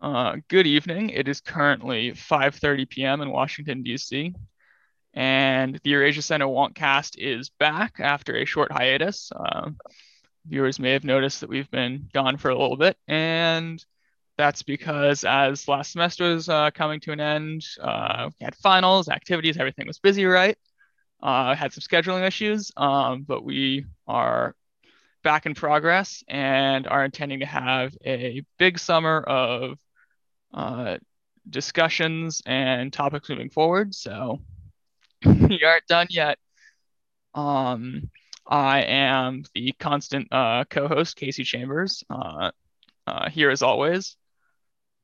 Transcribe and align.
Uh, 0.00 0.36
good 0.46 0.66
evening. 0.66 1.10
It 1.10 1.26
is 1.26 1.40
currently 1.40 2.12
5:30 2.12 2.88
p.m. 2.88 3.20
in 3.20 3.30
Washington 3.30 3.82
D.C. 3.82 4.32
and 5.12 5.80
the 5.82 5.90
Eurasia 5.90 6.22
Center 6.22 6.46
Wonkcast 6.46 7.16
is 7.18 7.50
back 7.58 7.98
after 7.98 8.36
a 8.36 8.44
short 8.44 8.70
hiatus. 8.70 9.32
Uh, 9.34 9.70
viewers 10.46 10.78
may 10.78 10.92
have 10.92 11.02
noticed 11.02 11.40
that 11.40 11.50
we've 11.50 11.70
been 11.72 12.08
gone 12.14 12.36
for 12.36 12.48
a 12.48 12.56
little 12.56 12.76
bit, 12.76 12.96
and 13.08 13.84
that's 14.36 14.62
because 14.62 15.24
as 15.24 15.66
last 15.66 15.90
semester 15.90 16.32
was 16.32 16.48
uh, 16.48 16.70
coming 16.70 17.00
to 17.00 17.10
an 17.10 17.18
end, 17.18 17.66
uh, 17.80 18.30
we 18.38 18.44
had 18.44 18.54
finals, 18.54 19.08
activities, 19.08 19.56
everything 19.56 19.88
was 19.88 19.98
busy, 19.98 20.26
right? 20.26 20.56
Uh, 21.20 21.56
had 21.56 21.72
some 21.72 21.82
scheduling 21.82 22.24
issues, 22.24 22.70
um, 22.76 23.22
but 23.22 23.42
we 23.42 23.84
are 24.06 24.54
back 25.24 25.44
in 25.44 25.54
progress 25.54 26.22
and 26.28 26.86
are 26.86 27.04
intending 27.04 27.40
to 27.40 27.46
have 27.46 27.92
a 28.06 28.44
big 28.58 28.78
summer 28.78 29.20
of 29.20 29.76
uh, 30.54 30.98
discussions 31.48 32.42
and 32.46 32.92
topics 32.92 33.28
moving 33.28 33.50
forward. 33.50 33.94
So 33.94 34.40
we 35.24 35.62
aren't 35.64 35.86
done 35.88 36.06
yet. 36.10 36.38
Um, 37.34 38.10
I 38.46 38.82
am 38.82 39.44
the 39.54 39.72
constant 39.78 40.28
uh, 40.32 40.64
co-host, 40.68 41.16
Casey 41.16 41.44
Chambers, 41.44 42.02
uh, 42.10 42.50
uh, 43.06 43.30
here 43.30 43.50
as 43.50 43.62
always. 43.62 44.16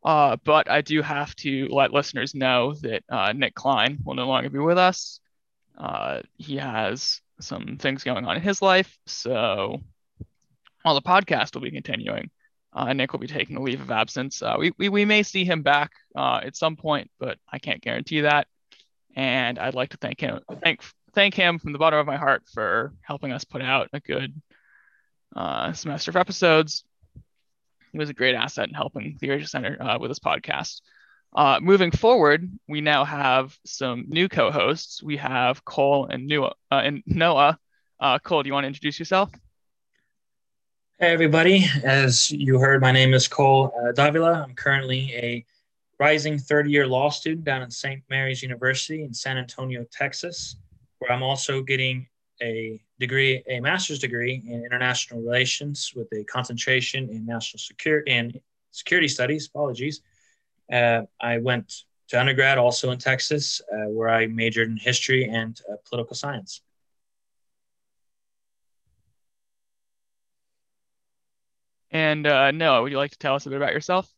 Uh, 0.04 0.36
but 0.44 0.70
I 0.70 0.82
do 0.82 1.02
have 1.02 1.34
to 1.36 1.68
let 1.70 1.92
listeners 1.92 2.34
know 2.34 2.74
that 2.82 3.02
uh, 3.08 3.32
Nick 3.32 3.54
Klein 3.54 3.98
will 4.04 4.14
no 4.14 4.26
longer 4.28 4.50
be 4.50 4.58
with 4.58 4.78
us. 4.78 5.20
Uh, 5.78 6.22
he 6.36 6.56
has 6.56 7.20
some 7.40 7.76
things 7.78 8.04
going 8.04 8.24
on 8.26 8.36
in 8.36 8.42
his 8.42 8.62
life, 8.62 8.96
so 9.06 9.80
while 10.82 10.94
the 10.94 11.02
podcast 11.02 11.54
will 11.54 11.62
be 11.62 11.70
continuing, 11.70 12.30
uh, 12.74 12.92
Nick 12.92 13.12
will 13.12 13.20
be 13.20 13.26
taking 13.26 13.56
a 13.56 13.62
leave 13.62 13.80
of 13.80 13.90
absence. 13.90 14.42
Uh, 14.42 14.56
we, 14.58 14.72
we, 14.78 14.88
we 14.88 15.04
may 15.04 15.22
see 15.22 15.44
him 15.44 15.62
back 15.62 15.92
uh, 16.16 16.40
at 16.42 16.56
some 16.56 16.76
point, 16.76 17.10
but 17.20 17.38
I 17.50 17.58
can't 17.58 17.80
guarantee 17.80 18.22
that. 18.22 18.48
And 19.14 19.58
I'd 19.58 19.74
like 19.74 19.90
to 19.90 19.96
thank 19.96 20.20
him 20.20 20.40
thank 20.62 20.82
thank 21.14 21.34
him 21.34 21.60
from 21.60 21.72
the 21.72 21.78
bottom 21.78 22.00
of 22.00 22.06
my 22.06 22.16
heart 22.16 22.42
for 22.52 22.92
helping 23.00 23.30
us 23.30 23.44
put 23.44 23.62
out 23.62 23.88
a 23.92 24.00
good 24.00 24.34
uh, 25.36 25.72
semester 25.72 26.10
of 26.10 26.16
episodes. 26.16 26.84
He 27.92 27.98
was 27.98 28.10
a 28.10 28.14
great 28.14 28.34
asset 28.34 28.66
in 28.66 28.74
helping 28.74 29.16
the 29.20 29.28
Eurasia 29.28 29.46
Center 29.46 29.80
uh, 29.80 29.98
with 30.00 30.10
this 30.10 30.18
podcast. 30.18 30.80
Uh, 31.32 31.60
moving 31.62 31.92
forward, 31.92 32.50
we 32.68 32.80
now 32.80 33.04
have 33.04 33.56
some 33.64 34.06
new 34.08 34.28
co-hosts. 34.28 35.00
We 35.00 35.16
have 35.18 35.64
Cole 35.64 36.06
and, 36.06 36.26
Noah. 36.26 36.54
and 36.72 37.04
Noah. 37.06 37.56
Cole, 38.24 38.42
do 38.42 38.48
you 38.48 38.52
want 38.52 38.64
to 38.64 38.68
introduce 38.68 38.98
yourself? 38.98 39.30
Hey, 41.04 41.12
everybody. 41.12 41.66
As 41.82 42.30
you 42.30 42.58
heard, 42.58 42.80
my 42.80 42.90
name 42.90 43.12
is 43.12 43.28
Cole 43.28 43.70
uh, 43.78 43.92
Davila. 43.92 44.42
I'm 44.48 44.54
currently 44.54 45.12
a 45.14 45.44
rising 46.00 46.38
third 46.38 46.66
year 46.66 46.86
law 46.86 47.10
student 47.10 47.44
down 47.44 47.60
at 47.60 47.74
St. 47.74 48.02
Mary's 48.08 48.42
University 48.42 49.02
in 49.02 49.12
San 49.12 49.36
Antonio, 49.36 49.84
Texas, 49.92 50.56
where 51.00 51.12
I'm 51.12 51.22
also 51.22 51.60
getting 51.60 52.06
a 52.40 52.80
degree, 52.98 53.44
a 53.50 53.60
master's 53.60 53.98
degree 53.98 54.42
in 54.46 54.64
international 54.64 55.20
relations 55.20 55.92
with 55.94 56.10
a 56.14 56.24
concentration 56.24 57.10
in 57.10 57.26
national 57.26 57.58
security 57.58 58.10
and 58.10 58.40
security 58.70 59.08
studies. 59.08 59.46
Apologies. 59.46 60.00
Uh, 60.72 61.02
I 61.20 61.36
went 61.36 61.82
to 62.08 62.18
undergrad 62.18 62.56
also 62.56 62.92
in 62.92 62.98
Texas, 62.98 63.60
uh, 63.70 63.90
where 63.90 64.08
I 64.08 64.26
majored 64.26 64.70
in 64.70 64.78
history 64.78 65.28
and 65.28 65.60
uh, 65.70 65.76
political 65.86 66.16
science. 66.16 66.62
And 71.94 72.26
uh, 72.26 72.50
Noah, 72.50 72.82
would 72.82 72.90
you 72.90 72.98
like 72.98 73.12
to 73.12 73.18
tell 73.18 73.36
us 73.36 73.46
a 73.46 73.50
bit 73.50 73.56
about 73.56 73.72
yourself? 73.72 74.12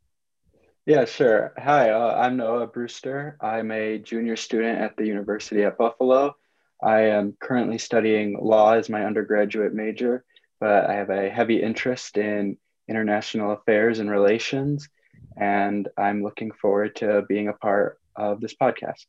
Yeah, 0.87 1.05
sure. 1.05 1.53
Hi, 1.59 1.91
uh, 1.91 2.15
I'm 2.17 2.39
Noah 2.39 2.69
Brewster. 2.69 3.37
I'm 3.39 3.71
a 3.71 3.99
junior 3.99 4.37
student 4.37 4.81
at 4.81 4.97
the 4.97 5.07
University 5.07 5.63
at 5.63 5.77
Buffalo. 5.77 6.35
I 6.83 7.01
am 7.09 7.37
currently 7.39 7.77
studying 7.77 8.39
law 8.41 8.73
as 8.73 8.89
my 8.89 9.05
undergraduate 9.05 9.75
major, 9.75 10.25
but 10.59 10.89
I 10.89 10.95
have 10.95 11.11
a 11.11 11.29
heavy 11.29 11.63
interest 11.63 12.17
in 12.17 12.57
international 12.89 13.53
affairs 13.53 13.99
and 13.99 14.11
relations, 14.11 14.89
and 15.37 15.87
I'm 15.99 16.23
looking 16.23 16.53
forward 16.53 16.97
to 16.97 17.25
being 17.29 17.49
a 17.49 17.53
part 17.53 17.99
of 18.15 18.41
this 18.41 18.55
podcast. 18.55 19.05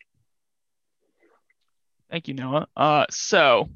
Thank 2.11 2.27
you, 2.27 2.33
Noah. 2.33 2.67
Uh, 2.75 3.05
so, 3.09 3.69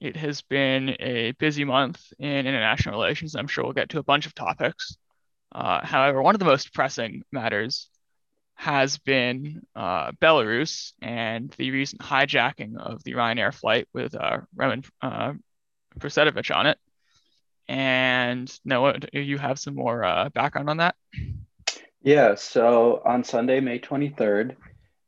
it 0.00 0.16
has 0.16 0.40
been 0.42 0.96
a 0.98 1.32
busy 1.32 1.64
month 1.64 2.12
in 2.18 2.46
international 2.46 2.98
relations. 2.98 3.34
I'm 3.34 3.46
sure 3.46 3.64
we'll 3.64 3.74
get 3.74 3.90
to 3.90 3.98
a 3.98 4.02
bunch 4.02 4.26
of 4.26 4.34
topics. 4.34 4.96
Uh, 5.52 5.84
however, 5.84 6.22
one 6.22 6.34
of 6.34 6.38
the 6.38 6.46
most 6.46 6.72
pressing 6.72 7.22
matters 7.32 7.90
has 8.54 8.98
been 8.98 9.62
uh, 9.74 10.12
Belarus 10.12 10.92
and 11.02 11.50
the 11.58 11.70
recent 11.70 12.00
hijacking 12.00 12.76
of 12.78 13.02
the 13.04 13.12
Ryanair 13.12 13.52
flight 13.52 13.88
with 13.92 14.14
uh, 14.14 14.38
Roman 14.54 14.84
uh, 15.02 15.32
on 16.50 16.66
it. 16.66 16.78
And 17.68 18.60
Noah, 18.64 18.96
you 19.12 19.38
have 19.38 19.58
some 19.58 19.74
more 19.74 20.02
uh, 20.02 20.28
background 20.30 20.70
on 20.70 20.78
that? 20.78 20.94
Yeah, 22.02 22.34
so 22.34 23.02
on 23.04 23.22
Sunday, 23.24 23.60
May 23.60 23.78
23rd, 23.78 24.56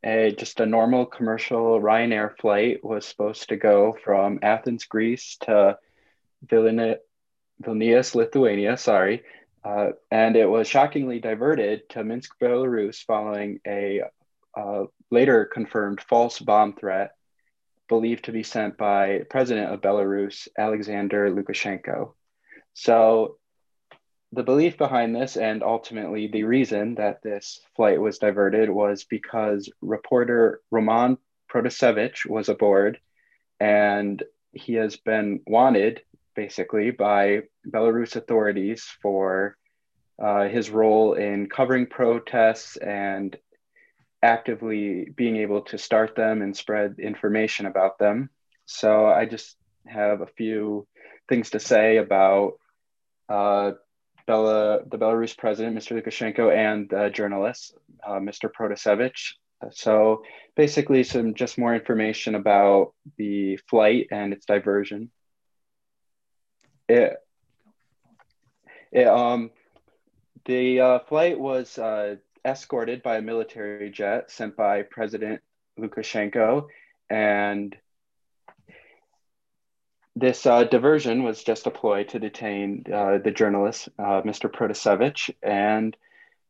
a 0.05 0.35
just 0.37 0.61
a 0.61 0.67
normal 0.67 1.07
commercial 1.07 1.81
Ryanair 1.81 2.37
flight 2.39 2.85
was 2.85 3.07
supposed 3.07 3.49
to 3.49 3.57
go 3.57 3.97
from 4.05 4.41
Athens, 4.43 4.85
Greece 4.85 5.37
to 5.43 5.79
Vilnius, 6.47 8.15
Lithuania. 8.15 8.77
Sorry, 8.77 9.23
uh, 9.65 9.91
and 10.11 10.37
it 10.37 10.49
was 10.49 10.69
shockingly 10.69 11.21
diverted 11.21 11.89
to 11.91 12.05
Minsk, 12.05 12.39
Belarus, 12.41 13.05
following 13.05 13.61
a 13.67 14.03
uh, 14.57 14.85
later 15.11 15.45
confirmed 15.45 16.01
false 16.01 16.39
bomb 16.39 16.75
threat 16.75 17.13
believed 17.89 18.25
to 18.25 18.33
be 18.33 18.43
sent 18.43 18.77
by 18.79 19.21
President 19.29 19.73
of 19.73 19.81
Belarus, 19.81 20.49
Alexander 20.57 21.31
Lukashenko. 21.31 22.15
So 22.75 23.37
the 24.33 24.43
belief 24.43 24.79
behind 24.79 25.15
this 25.15 25.37
and 25.37 25.63
ultimately 25.63 26.27
the 26.27 26.45
reason 26.45 26.95
that 26.95 27.23
this 27.23 27.61
flight 27.77 28.01
was 28.01 28.19
diverted 28.19 28.71
was 28.71 29.05
because 29.05 29.71
reporter 29.83 30.61
Roman 30.71 31.19
Protasevich 31.53 32.27
was 32.27 32.49
aboard 32.49 32.99
and 33.61 34.23
he 34.53 34.75
has 34.75 34.97
been 34.97 35.41
wanted 35.47 36.03
basically 36.35 36.91
by 36.91 37.43
Belarus 37.69 38.17
authorities 38.17 38.85
for 39.03 39.57
uh, 40.23 40.49
his 40.49 40.71
role 40.71 41.15
in 41.15 41.49
covering 41.49 41.87
protests 41.87 42.77
and 42.77 43.37
actively 44.23 45.09
being 45.15 45.37
able 45.37 45.63
to 45.63 45.77
start 45.77 46.15
them 46.15 46.43
and 46.43 46.57
spread 46.57 46.97
information 46.99 47.67
about 47.67 47.99
them. 47.99 48.31
So 48.65 49.07
I 49.07 49.27
just 49.27 49.57
have 49.87 50.21
a 50.21 50.27
few 50.27 50.87
things 51.29 51.51
to 51.51 51.61
say 51.61 51.97
about 51.99 52.55
uh, 53.29 53.73
Bela, 54.27 54.81
the 54.87 54.99
Belarus 54.99 55.37
president, 55.37 55.77
Mr. 55.77 56.01
Lukashenko, 56.01 56.55
and 56.55 56.89
the 56.89 57.11
journalist, 57.11 57.77
uh, 58.07 58.13
Mr. 58.15 58.51
Protasevich. 58.51 59.35
So 59.71 60.23
basically, 60.57 61.05
some 61.05 61.35
just 61.35 61.59
more 61.59 61.75
information 61.75 62.35
about 62.35 62.95
the 63.17 63.57
flight 63.69 64.09
and 64.11 64.33
its 64.33 64.45
diversion. 64.45 65.11
It, 66.89 67.17
it 68.91 69.07
um, 69.07 69.51
the 70.45 70.81
uh, 70.81 70.99
flight 71.01 71.39
was 71.39 71.79
uh, 71.79 72.17
escorted 72.45 73.03
by 73.03 73.19
a 73.19 73.23
military 73.23 73.91
jet 73.91 74.31
sent 74.31 74.57
by 74.57 74.83
President 74.83 75.41
Lukashenko, 75.79 76.67
and 77.09 77.77
this 80.15 80.45
uh, 80.45 80.65
diversion 80.65 81.23
was 81.23 81.43
just 81.43 81.67
a 81.67 81.71
ploy 81.71 82.05
to 82.05 82.19
detain 82.19 82.85
uh, 82.93 83.19
the 83.19 83.31
journalist, 83.31 83.89
uh, 83.99 84.23
Mr. 84.23 84.51
Protasevich. 84.51 85.35
And 85.43 85.97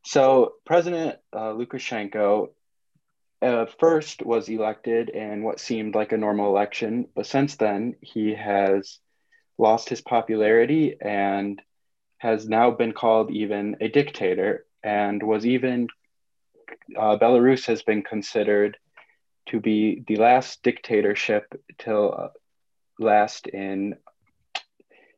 so 0.03 0.55
President 0.65 1.17
uh, 1.31 1.53
Lukashenko 1.53 2.49
uh, 3.41 3.65
first 3.79 4.25
was 4.25 4.49
elected 4.49 5.09
in 5.09 5.43
what 5.43 5.59
seemed 5.59 5.95
like 5.95 6.11
a 6.11 6.17
normal 6.17 6.47
election, 6.47 7.07
but 7.15 7.25
since 7.25 7.55
then 7.55 7.95
he 8.01 8.33
has 8.33 8.99
lost 9.57 9.89
his 9.89 10.01
popularity 10.01 10.97
and 10.99 11.61
has 12.17 12.47
now 12.47 12.71
been 12.71 12.93
called 12.93 13.31
even 13.31 13.77
a 13.81 13.87
dictator 13.87 14.65
and 14.81 15.21
was 15.23 15.45
even, 15.45 15.87
uh, 16.97 17.17
Belarus 17.17 17.65
has 17.67 17.81
been 17.81 18.01
considered 18.01 18.77
to 19.47 19.59
be 19.59 20.03
the 20.07 20.15
last 20.17 20.63
dictatorship 20.63 21.61
till 21.77 22.31
last 22.99 23.47
in 23.47 23.95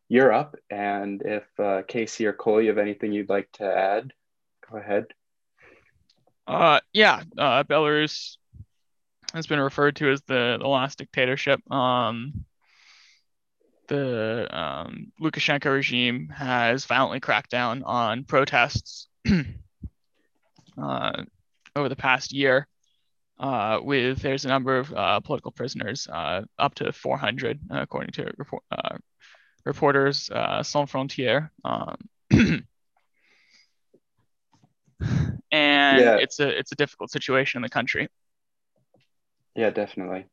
Europe. 0.07 0.55
And 0.69 1.21
if 1.23 1.43
uh, 1.59 1.81
Casey 1.87 2.25
or 2.25 2.33
Cole, 2.33 2.61
you 2.61 2.69
have 2.69 2.77
anything 2.77 3.11
you'd 3.11 3.29
like 3.29 3.51
to 3.53 3.65
add, 3.65 4.13
go 4.69 4.77
ahead. 4.77 5.05
Uh, 6.47 6.79
yeah, 6.93 7.23
uh, 7.37 7.63
Belarus 7.63 8.37
has 9.33 9.47
been 9.47 9.59
referred 9.59 9.95
to 9.97 10.11
as 10.11 10.21
the, 10.27 10.57
the 10.59 10.67
last 10.67 10.99
dictatorship. 10.99 11.59
Um, 11.71 12.45
the 13.87 14.47
um, 14.51 15.11
Lukashenko 15.21 15.71
regime 15.71 16.29
has 16.29 16.85
violently 16.85 17.19
cracked 17.19 17.51
down 17.51 17.83
on 17.83 18.23
protests 18.23 19.07
uh, 20.81 21.23
over 21.75 21.89
the 21.89 21.95
past 21.95 22.31
year. 22.31 22.67
Uh, 23.37 23.79
with 23.81 24.21
there's 24.21 24.45
a 24.45 24.47
number 24.47 24.77
of 24.77 24.93
uh, 24.93 25.19
political 25.19 25.51
prisoners, 25.51 26.07
uh, 26.11 26.41
up 26.57 26.73
to 26.75 26.91
400, 26.91 27.59
according 27.69 28.11
to 28.11 28.31
report, 28.37 28.63
reporters 29.65 30.25
Sans 30.27 30.89
Frontières. 30.89 31.49
Um, 31.63 31.97
and 35.51 36.01
yeah. 36.01 36.17
it's 36.17 36.39
a 36.39 36.47
it's 36.47 36.71
a 36.71 36.75
difficult 36.75 37.11
situation 37.11 37.59
in 37.59 37.63
the 37.63 37.69
country. 37.69 38.07
Yeah, 39.55 39.69
definitely. 39.69 40.25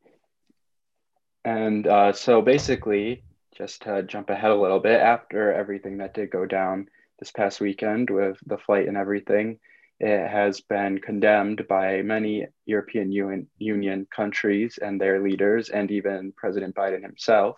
And 1.45 1.87
uh, 1.87 2.13
so 2.13 2.41
basically, 2.41 3.23
just 3.57 3.83
to 3.83 4.03
jump 4.03 4.29
ahead 4.29 4.51
a 4.51 4.55
little 4.55 4.79
bit, 4.79 4.99
after 4.99 5.51
everything 5.51 5.97
that 5.97 6.13
did 6.13 6.29
go 6.29 6.45
down 6.45 6.89
this 7.19 7.31
past 7.31 7.61
weekend 7.61 8.09
with 8.09 8.37
the 8.45 8.57
flight 8.57 8.87
and 8.87 8.97
everything, 8.97 9.59
it 10.03 10.29
has 10.29 10.59
been 10.59 10.99
condemned 10.99 11.65
by 11.69 12.01
many 12.01 12.45
European 12.65 13.09
Union, 13.09 13.47
Union 13.57 14.05
countries 14.13 14.77
and 14.81 14.99
their 14.99 15.21
leaders, 15.23 15.69
and 15.69 15.89
even 15.91 16.33
President 16.35 16.75
Biden 16.75 17.03
himself. 17.03 17.57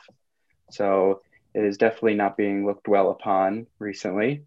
So 0.69 1.21
it 1.55 1.63
is 1.63 1.79
definitely 1.79 2.13
not 2.13 2.37
being 2.37 2.63
looked 2.63 2.87
well 2.87 3.09
upon 3.09 3.65
recently. 3.79 4.43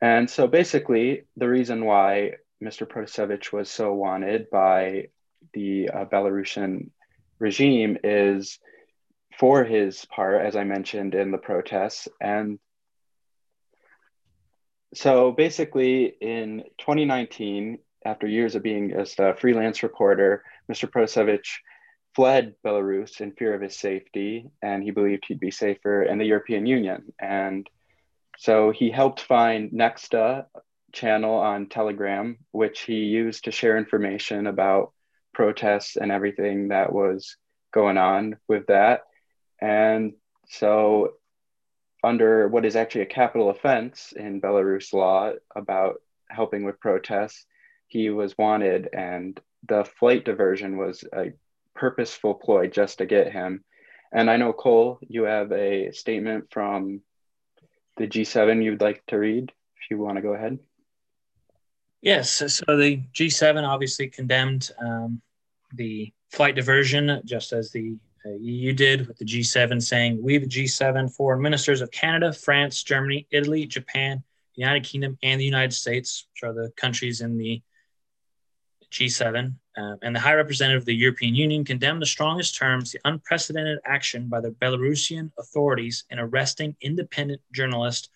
And 0.00 0.30
so 0.30 0.46
basically, 0.46 1.24
the 1.36 1.48
reason 1.48 1.84
why 1.84 2.36
Mr. 2.64 2.88
Protasevich 2.88 3.52
was 3.52 3.70
so 3.70 3.92
wanted 3.92 4.48
by 4.48 5.08
the 5.52 5.90
uh, 5.90 6.06
Belarusian 6.06 6.88
regime 7.38 7.98
is 8.02 8.58
for 9.38 9.62
his 9.62 10.06
part, 10.06 10.40
as 10.40 10.56
I 10.56 10.64
mentioned 10.64 11.14
in 11.14 11.32
the 11.32 11.38
protests. 11.38 12.08
And 12.18 12.58
so 14.94 15.32
basically, 15.32 16.04
in 16.20 16.64
2019, 16.78 17.78
after 18.04 18.26
years 18.26 18.54
of 18.54 18.62
being 18.62 18.90
just 18.90 19.18
a 19.20 19.34
freelance 19.38 19.82
reporter, 19.82 20.44
Mr. 20.70 20.90
Prosevich 20.90 21.60
fled 22.14 22.54
Belarus 22.64 23.20
in 23.20 23.32
fear 23.32 23.54
of 23.54 23.62
his 23.62 23.76
safety, 23.76 24.50
and 24.60 24.82
he 24.82 24.90
believed 24.90 25.24
he'd 25.26 25.40
be 25.40 25.50
safer 25.50 26.02
in 26.02 26.18
the 26.18 26.26
European 26.26 26.66
Union. 26.66 27.12
And 27.18 27.68
so 28.38 28.70
he 28.70 28.90
helped 28.90 29.20
find 29.20 29.70
Nexta 29.70 30.46
channel 30.92 31.34
on 31.34 31.68
Telegram, 31.68 32.38
which 32.50 32.80
he 32.82 33.04
used 33.04 33.44
to 33.44 33.50
share 33.50 33.78
information 33.78 34.46
about 34.46 34.92
protests 35.32 35.96
and 35.96 36.12
everything 36.12 36.68
that 36.68 36.92
was 36.92 37.36
going 37.72 37.96
on 37.96 38.36
with 38.48 38.66
that. 38.66 39.02
And 39.60 40.12
so, 40.48 41.12
under 42.02 42.48
what 42.48 42.64
is 42.64 42.76
actually 42.76 43.02
a 43.02 43.06
capital 43.06 43.50
offense 43.50 44.12
in 44.16 44.40
Belarus 44.40 44.92
law 44.92 45.32
about 45.54 46.02
helping 46.28 46.64
with 46.64 46.80
protests, 46.80 47.46
he 47.86 48.10
was 48.10 48.36
wanted, 48.38 48.88
and 48.92 49.38
the 49.68 49.84
flight 49.84 50.24
diversion 50.24 50.76
was 50.76 51.04
a 51.14 51.32
purposeful 51.74 52.34
ploy 52.34 52.66
just 52.66 52.98
to 52.98 53.06
get 53.06 53.32
him. 53.32 53.64
And 54.12 54.30
I 54.30 54.36
know, 54.36 54.52
Cole, 54.52 54.98
you 55.02 55.24
have 55.24 55.52
a 55.52 55.92
statement 55.92 56.48
from 56.50 57.02
the 57.96 58.06
G7 58.06 58.62
you'd 58.62 58.80
like 58.80 59.04
to 59.06 59.18
read 59.18 59.52
if 59.76 59.90
you 59.90 59.98
want 59.98 60.16
to 60.16 60.22
go 60.22 60.34
ahead. 60.34 60.58
Yes. 62.00 62.30
So 62.30 62.76
the 62.76 63.02
G7 63.14 63.66
obviously 63.66 64.08
condemned 64.08 64.70
um, 64.78 65.22
the 65.74 66.12
flight 66.30 66.56
diversion, 66.56 67.22
just 67.24 67.52
as 67.52 67.70
the 67.70 67.96
EU 68.30 68.72
did 68.72 69.08
with 69.08 69.18
the 69.18 69.24
G7, 69.24 69.82
saying, 69.82 70.22
We, 70.22 70.38
the 70.38 70.46
G7 70.46 71.14
foreign 71.14 71.42
ministers 71.42 71.80
of 71.80 71.90
Canada, 71.90 72.32
France, 72.32 72.82
Germany, 72.82 73.26
Italy, 73.30 73.66
Japan, 73.66 74.22
United 74.54 74.84
Kingdom, 74.84 75.18
and 75.22 75.40
the 75.40 75.44
United 75.44 75.72
States, 75.72 76.26
which 76.32 76.48
are 76.48 76.52
the 76.52 76.70
countries 76.76 77.20
in 77.20 77.36
the 77.36 77.62
G7, 78.90 79.54
uh, 79.76 79.96
and 80.02 80.14
the 80.14 80.20
High 80.20 80.34
Representative 80.34 80.82
of 80.82 80.86
the 80.86 80.94
European 80.94 81.34
Union 81.34 81.64
condemned 81.64 82.02
the 82.02 82.06
strongest 82.06 82.56
terms 82.56 82.92
the 82.92 83.00
unprecedented 83.04 83.78
action 83.84 84.28
by 84.28 84.40
the 84.40 84.50
Belarusian 84.50 85.32
authorities 85.38 86.04
in 86.10 86.18
arresting 86.18 86.76
independent 86.80 87.40
journalist 87.52 88.10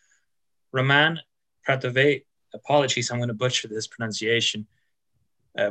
Roman 0.73 1.19
Pratove. 1.67 2.25
Apologies, 2.55 3.11
I'm 3.11 3.19
going 3.19 3.29
to 3.29 3.35
butcher 3.35 3.69
this 3.69 3.87
pronunciation. 3.87 4.67
Uh, 5.59 5.71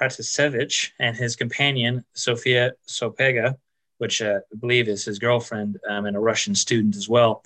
Pratasevich 0.00 0.90
and 0.98 1.16
his 1.16 1.36
companion 1.36 2.04
Sofia 2.14 2.72
Sapega, 2.86 3.56
which 3.98 4.20
uh, 4.22 4.40
I 4.52 4.56
believe 4.58 4.88
is 4.88 5.04
his 5.04 5.18
girlfriend 5.18 5.78
um, 5.88 6.06
and 6.06 6.16
a 6.16 6.20
Russian 6.20 6.54
student 6.54 6.96
as 6.96 7.08
well, 7.08 7.44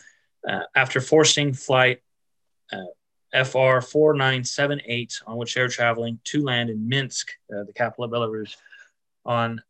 uh, 0.48 0.62
after 0.74 1.00
forcing 1.00 1.52
flight 1.52 2.00
uh, 2.72 3.44
FR 3.44 3.80
4978, 3.80 5.20
on 5.26 5.36
which 5.36 5.54
they're 5.54 5.68
traveling 5.68 6.18
to 6.24 6.42
land 6.42 6.70
in 6.70 6.88
Minsk, 6.88 7.30
uh, 7.54 7.64
the 7.64 7.72
capital 7.72 8.04
of 8.04 8.10
Belarus, 8.10 8.56
on 9.24 9.62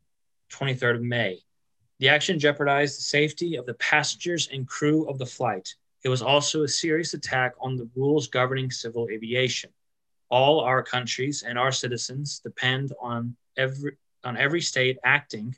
23rd 0.53 0.97
of 0.97 1.03
May. 1.03 1.41
The 1.99 2.09
action 2.09 2.39
jeopardized 2.39 2.99
the 2.99 3.03
safety 3.03 3.57
of 3.57 3.67
the 3.67 3.75
passengers 3.75 4.49
and 4.53 4.69
crew 4.69 5.09
of 5.09 5.19
the 5.19 5.27
flight. 5.27 5.75
It 6.05 6.09
was 6.09 6.23
also 6.23 6.63
a 6.63 6.69
serious 6.69 7.15
attack 7.15 7.55
on 7.61 7.77
the 7.77 7.89
rules 7.97 8.29
governing 8.29 8.71
civil 8.71 9.09
aviation. 9.11 9.71
All 10.31 10.61
our 10.61 10.83
countries 10.83 11.43
and 11.43 11.59
our 11.59 11.73
citizens 11.73 12.41
depend 12.41 12.93
on 13.01 13.37
every 13.57 13.97
on 14.25 14.37
every 14.37 14.61
state 14.61 14.99
acting 15.05 15.55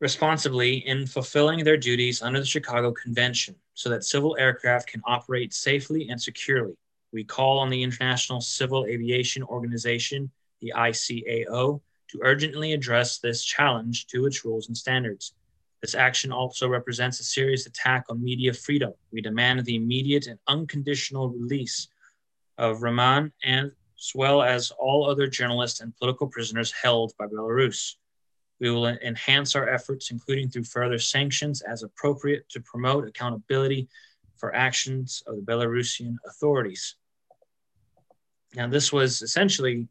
responsibly 0.00 0.78
in 0.88 1.06
fulfilling 1.06 1.62
their 1.62 1.76
duties 1.76 2.22
under 2.22 2.40
the 2.40 2.44
Chicago 2.44 2.90
Convention 2.90 3.54
so 3.74 3.88
that 3.88 4.02
civil 4.04 4.36
aircraft 4.36 4.88
can 4.88 5.00
operate 5.06 5.54
safely 5.54 6.08
and 6.08 6.20
securely. 6.20 6.74
We 7.12 7.22
call 7.22 7.60
on 7.60 7.70
the 7.70 7.82
International 7.84 8.40
Civil 8.40 8.84
Aviation 8.86 9.44
Organization, 9.44 10.28
the 10.60 10.72
ICAO, 10.76 11.80
to 12.08 12.20
urgently 12.20 12.72
address 12.72 13.18
this 13.18 13.44
challenge 13.44 14.08
to 14.08 14.26
its 14.26 14.44
rules 14.44 14.66
and 14.66 14.76
standards. 14.76 15.34
This 15.82 15.94
action 15.96 16.30
also 16.30 16.68
represents 16.68 17.18
a 17.18 17.24
serious 17.24 17.66
attack 17.66 18.04
on 18.08 18.22
media 18.22 18.54
freedom. 18.54 18.92
We 19.12 19.20
demand 19.20 19.64
the 19.64 19.74
immediate 19.74 20.28
and 20.28 20.38
unconditional 20.46 21.28
release 21.28 21.88
of 22.56 22.82
Roman 22.82 23.32
and 23.42 23.72
as 23.98 24.12
well 24.14 24.42
as 24.42 24.70
all 24.78 25.08
other 25.08 25.26
journalists 25.26 25.80
and 25.80 25.94
political 25.96 26.28
prisoners 26.28 26.72
held 26.72 27.12
by 27.18 27.26
Belarus. 27.26 27.96
We 28.60 28.70
will 28.70 28.86
enhance 28.86 29.56
our 29.56 29.68
efforts, 29.68 30.12
including 30.12 30.48
through 30.48 30.64
further 30.64 30.98
sanctions 30.98 31.62
as 31.62 31.82
appropriate 31.82 32.48
to 32.50 32.60
promote 32.60 33.08
accountability 33.08 33.88
for 34.36 34.54
actions 34.54 35.22
of 35.26 35.36
the 35.36 35.42
Belarusian 35.42 36.16
authorities. 36.28 36.96
Now, 38.54 38.68
this 38.68 38.92
was 38.92 39.22
essentially 39.22 39.88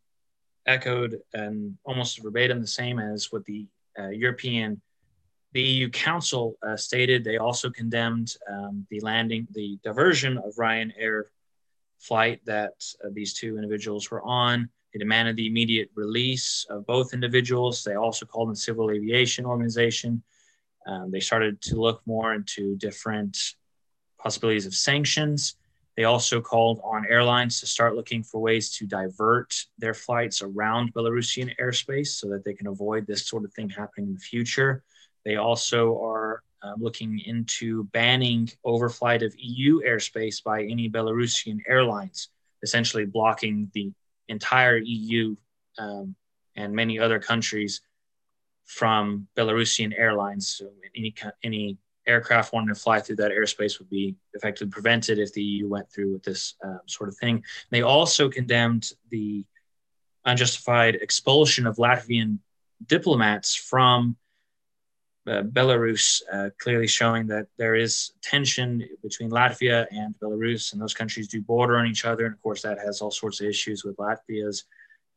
echoed 0.65 1.19
and 1.33 1.77
almost 1.83 2.21
verbatim 2.21 2.61
the 2.61 2.67
same 2.67 2.99
as 2.99 3.31
what 3.31 3.43
the 3.45 3.65
uh, 3.97 4.09
European, 4.09 4.81
the 5.53 5.61
EU 5.61 5.89
Council 5.89 6.57
uh, 6.65 6.77
stated. 6.77 7.23
They 7.23 7.37
also 7.37 7.69
condemned 7.69 8.35
um, 8.49 8.85
the 8.89 8.99
landing, 9.01 9.47
the 9.51 9.77
diversion 9.83 10.37
of 10.37 10.55
Ryanair 10.55 11.23
flight 11.99 12.41
that 12.45 12.73
uh, 13.03 13.09
these 13.11 13.33
two 13.33 13.57
individuals 13.57 14.09
were 14.09 14.23
on. 14.23 14.69
They 14.93 14.99
demanded 14.99 15.35
the 15.35 15.47
immediate 15.47 15.89
release 15.95 16.65
of 16.69 16.85
both 16.85 17.13
individuals. 17.13 17.83
They 17.83 17.95
also 17.95 18.25
called 18.25 18.49
in 18.49 18.55
civil 18.55 18.91
aviation 18.91 19.45
organization. 19.45 20.23
Um, 20.85 21.11
they 21.11 21.19
started 21.19 21.61
to 21.63 21.75
look 21.75 22.01
more 22.05 22.33
into 22.33 22.75
different 22.77 23.37
possibilities 24.17 24.65
of 24.65 24.73
sanctions. 24.73 25.55
They 25.95 26.05
also 26.05 26.41
called 26.41 26.81
on 26.83 27.05
airlines 27.09 27.59
to 27.59 27.67
start 27.67 27.95
looking 27.95 28.23
for 28.23 28.41
ways 28.41 28.71
to 28.77 28.87
divert 28.87 29.53
their 29.77 29.93
flights 29.93 30.41
around 30.41 30.93
Belarusian 30.93 31.53
airspace 31.59 32.07
so 32.07 32.29
that 32.29 32.43
they 32.43 32.53
can 32.53 32.67
avoid 32.67 33.05
this 33.05 33.27
sort 33.27 33.43
of 33.43 33.53
thing 33.53 33.69
happening 33.69 34.07
in 34.07 34.13
the 34.13 34.19
future. 34.19 34.83
They 35.25 35.35
also 35.35 36.01
are 36.03 36.43
uh, 36.63 36.73
looking 36.77 37.19
into 37.19 37.85
banning 37.85 38.49
overflight 38.65 39.25
of 39.25 39.33
EU 39.37 39.81
airspace 39.81 40.43
by 40.43 40.63
any 40.63 40.89
Belarusian 40.89 41.59
airlines, 41.67 42.29
essentially 42.63 43.05
blocking 43.05 43.69
the 43.73 43.91
entire 44.27 44.77
EU 44.77 45.35
um, 45.77 46.15
and 46.55 46.73
many 46.73 46.99
other 46.99 47.19
countries 47.19 47.81
from 48.65 49.27
Belarusian 49.35 49.97
airlines. 49.97 50.47
So 50.47 50.69
any 50.95 51.13
any 51.43 51.77
aircraft 52.07 52.53
wanting 52.53 52.73
to 52.73 52.79
fly 52.79 52.99
through 52.99 53.17
that 53.17 53.31
airspace 53.31 53.79
would 53.79 53.89
be 53.89 54.15
effectively 54.33 54.71
prevented 54.71 55.19
if 55.19 55.33
the 55.33 55.43
EU 55.43 55.67
went 55.67 55.91
through 55.91 56.13
with 56.13 56.23
this 56.23 56.55
uh, 56.65 56.77
sort 56.87 57.09
of 57.09 57.17
thing. 57.17 57.43
They 57.69 57.81
also 57.81 58.29
condemned 58.29 58.91
the 59.09 59.45
unjustified 60.25 60.95
expulsion 60.95 61.67
of 61.67 61.77
Latvian 61.77 62.39
diplomats 62.87 63.55
from 63.55 64.15
uh, 65.27 65.43
Belarus, 65.43 66.21
uh, 66.33 66.49
clearly 66.57 66.87
showing 66.87 67.27
that 67.27 67.45
there 67.57 67.75
is 67.75 68.13
tension 68.23 68.83
between 69.03 69.29
Latvia 69.29 69.85
and 69.91 70.15
Belarus, 70.19 70.73
and 70.73 70.81
those 70.81 70.95
countries 70.95 71.27
do 71.27 71.41
border 71.41 71.77
on 71.77 71.85
each 71.85 72.05
other. 72.05 72.25
And 72.25 72.33
of 72.33 72.41
course, 72.41 72.63
that 72.63 72.79
has 72.79 73.01
all 73.01 73.11
sorts 73.11 73.39
of 73.39 73.47
issues 73.47 73.83
with 73.83 73.97
Latvia's 73.97 74.65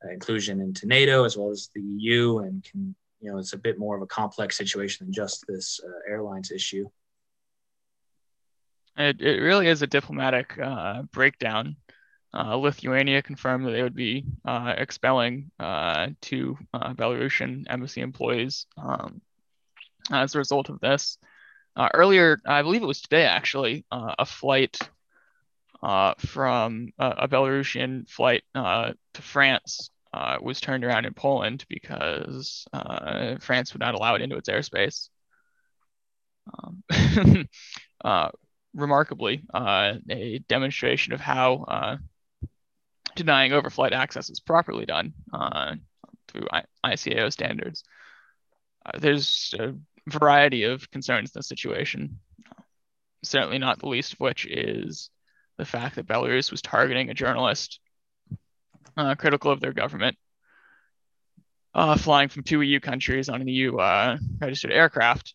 uh, 0.04 0.10
inclusion 0.10 0.60
into 0.60 0.86
NATO 0.86 1.24
as 1.24 1.38
well 1.38 1.50
as 1.50 1.70
the 1.74 1.80
EU, 1.80 2.38
and 2.38 2.62
can 2.62 2.94
you 3.20 3.32
know 3.32 3.38
it's 3.38 3.54
a 3.54 3.58
bit 3.58 3.78
more 3.78 3.96
of 3.96 4.02
a 4.02 4.06
complex 4.06 4.58
situation 4.58 5.06
than 5.06 5.12
just 5.14 5.46
this 5.48 5.80
uh, 5.82 6.12
airlines 6.12 6.50
issue. 6.50 6.86
It, 8.98 9.22
it 9.22 9.40
really 9.40 9.68
is 9.68 9.80
a 9.80 9.86
diplomatic 9.86 10.58
uh, 10.58 11.02
breakdown. 11.12 11.76
Lithuania 12.34 13.22
confirmed 13.22 13.64
that 13.64 13.70
they 13.70 13.82
would 13.82 13.94
be 13.94 14.24
expelling 14.44 15.52
two 16.20 16.58
Belarusian 16.74 17.64
embassy 17.68 18.00
employees 18.00 18.66
um, 18.76 19.20
as 20.10 20.34
a 20.34 20.38
result 20.38 20.68
of 20.68 20.80
this. 20.80 21.18
Uh, 21.76 21.88
earlier, 21.92 22.38
I 22.46 22.62
believe 22.62 22.82
it 22.82 22.86
was 22.86 23.00
today 23.00 23.24
actually, 23.24 23.84
a 23.90 24.24
flight 24.24 24.78
from 25.80 26.88
a, 26.98 27.08
a, 27.18 27.28
Belarusian 27.28 28.08
flight 28.08 28.44
to 28.54 28.94
France 29.22 29.90
was 30.40 30.60
turned 30.60 30.84
around 30.84 31.04
in 31.04 31.14
Poland 31.14 31.64
because 31.68 32.64
France 33.40 33.72
would 33.72 33.80
not 33.80 33.94
allow 33.94 34.14
it 34.14 34.22
into 34.22 34.36
its 34.36 34.48
airspace. 34.48 35.08
Um, 36.62 37.48
remarkably 38.74 39.42
uh, 39.52 39.94
a 40.10 40.40
demonstration 40.48 41.12
of 41.12 41.20
how 41.20 41.64
uh, 41.68 41.96
denying 43.14 43.52
overflight 43.52 43.92
access 43.92 44.30
is 44.30 44.40
properly 44.40 44.84
done 44.84 45.14
uh, 45.32 45.74
through 46.28 46.46
I- 46.52 46.64
ICAO 46.84 47.32
standards. 47.32 47.84
Uh, 48.84 48.98
there's 48.98 49.54
variety 50.06 50.64
of 50.64 50.90
concerns 50.90 51.30
in 51.30 51.38
this 51.38 51.48
situation, 51.48 52.18
certainly 53.22 53.58
not 53.58 53.78
the 53.78 53.88
least 53.88 54.14
of 54.14 54.20
which 54.20 54.46
is 54.46 55.10
the 55.56 55.64
fact 55.64 55.96
that 55.96 56.06
Belarus 56.06 56.50
was 56.50 56.62
targeting 56.62 57.10
a 57.10 57.14
journalist 57.14 57.80
uh, 58.96 59.14
critical 59.14 59.50
of 59.50 59.60
their 59.60 59.72
government. 59.72 60.16
Uh, 61.74 61.96
flying 61.96 62.28
from 62.28 62.44
two 62.44 62.60
EU 62.60 62.78
countries 62.78 63.28
on 63.28 63.40
an 63.40 63.48
EU 63.48 63.76
registered 64.40 64.70
aircraft, 64.70 65.34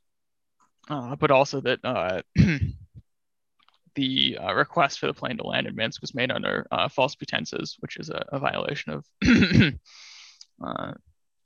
but 0.88 1.31
also 1.31 1.59
that 1.59 2.23
the 3.95 4.38
uh, 4.41 4.53
request 4.53 4.99
for 4.99 5.07
the 5.07 5.13
plane 5.13 5.38
to 5.38 5.43
land 5.43 5.67
in 5.67 5.75
Minsk 5.75 5.99
was 6.01 6.15
made 6.15 6.31
under 6.31 6.65
uh, 6.71 6.88
false 6.88 7.15
pretenses, 7.15 7.75
which 7.79 7.97
is 7.97 8.09
a, 8.09 8.23
a 8.29 8.39
violation 8.39 8.93
of 8.93 9.05
uh, 10.63 10.93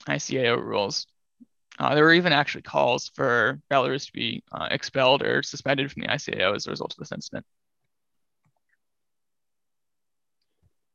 ICAO 0.08 0.64
rules. 0.64 1.08
Uh, 1.80 1.96
there 1.96 2.04
were 2.04 2.14
even 2.14 2.34
actually 2.34 2.62
calls 2.62 3.10
for 3.16 3.60
Belarus 3.72 4.06
to 4.06 4.14
be 4.14 4.44
uh, 4.52 4.68
expelled 4.70 5.24
or 5.24 5.42
suspended 5.42 5.92
from 5.92 6.04
the 6.04 6.08
ICAO 6.08 6.56
as 6.56 6.68
a 6.68 6.70
result 6.70 6.94
of 6.94 7.00
this 7.00 7.12
incident. 7.12 7.46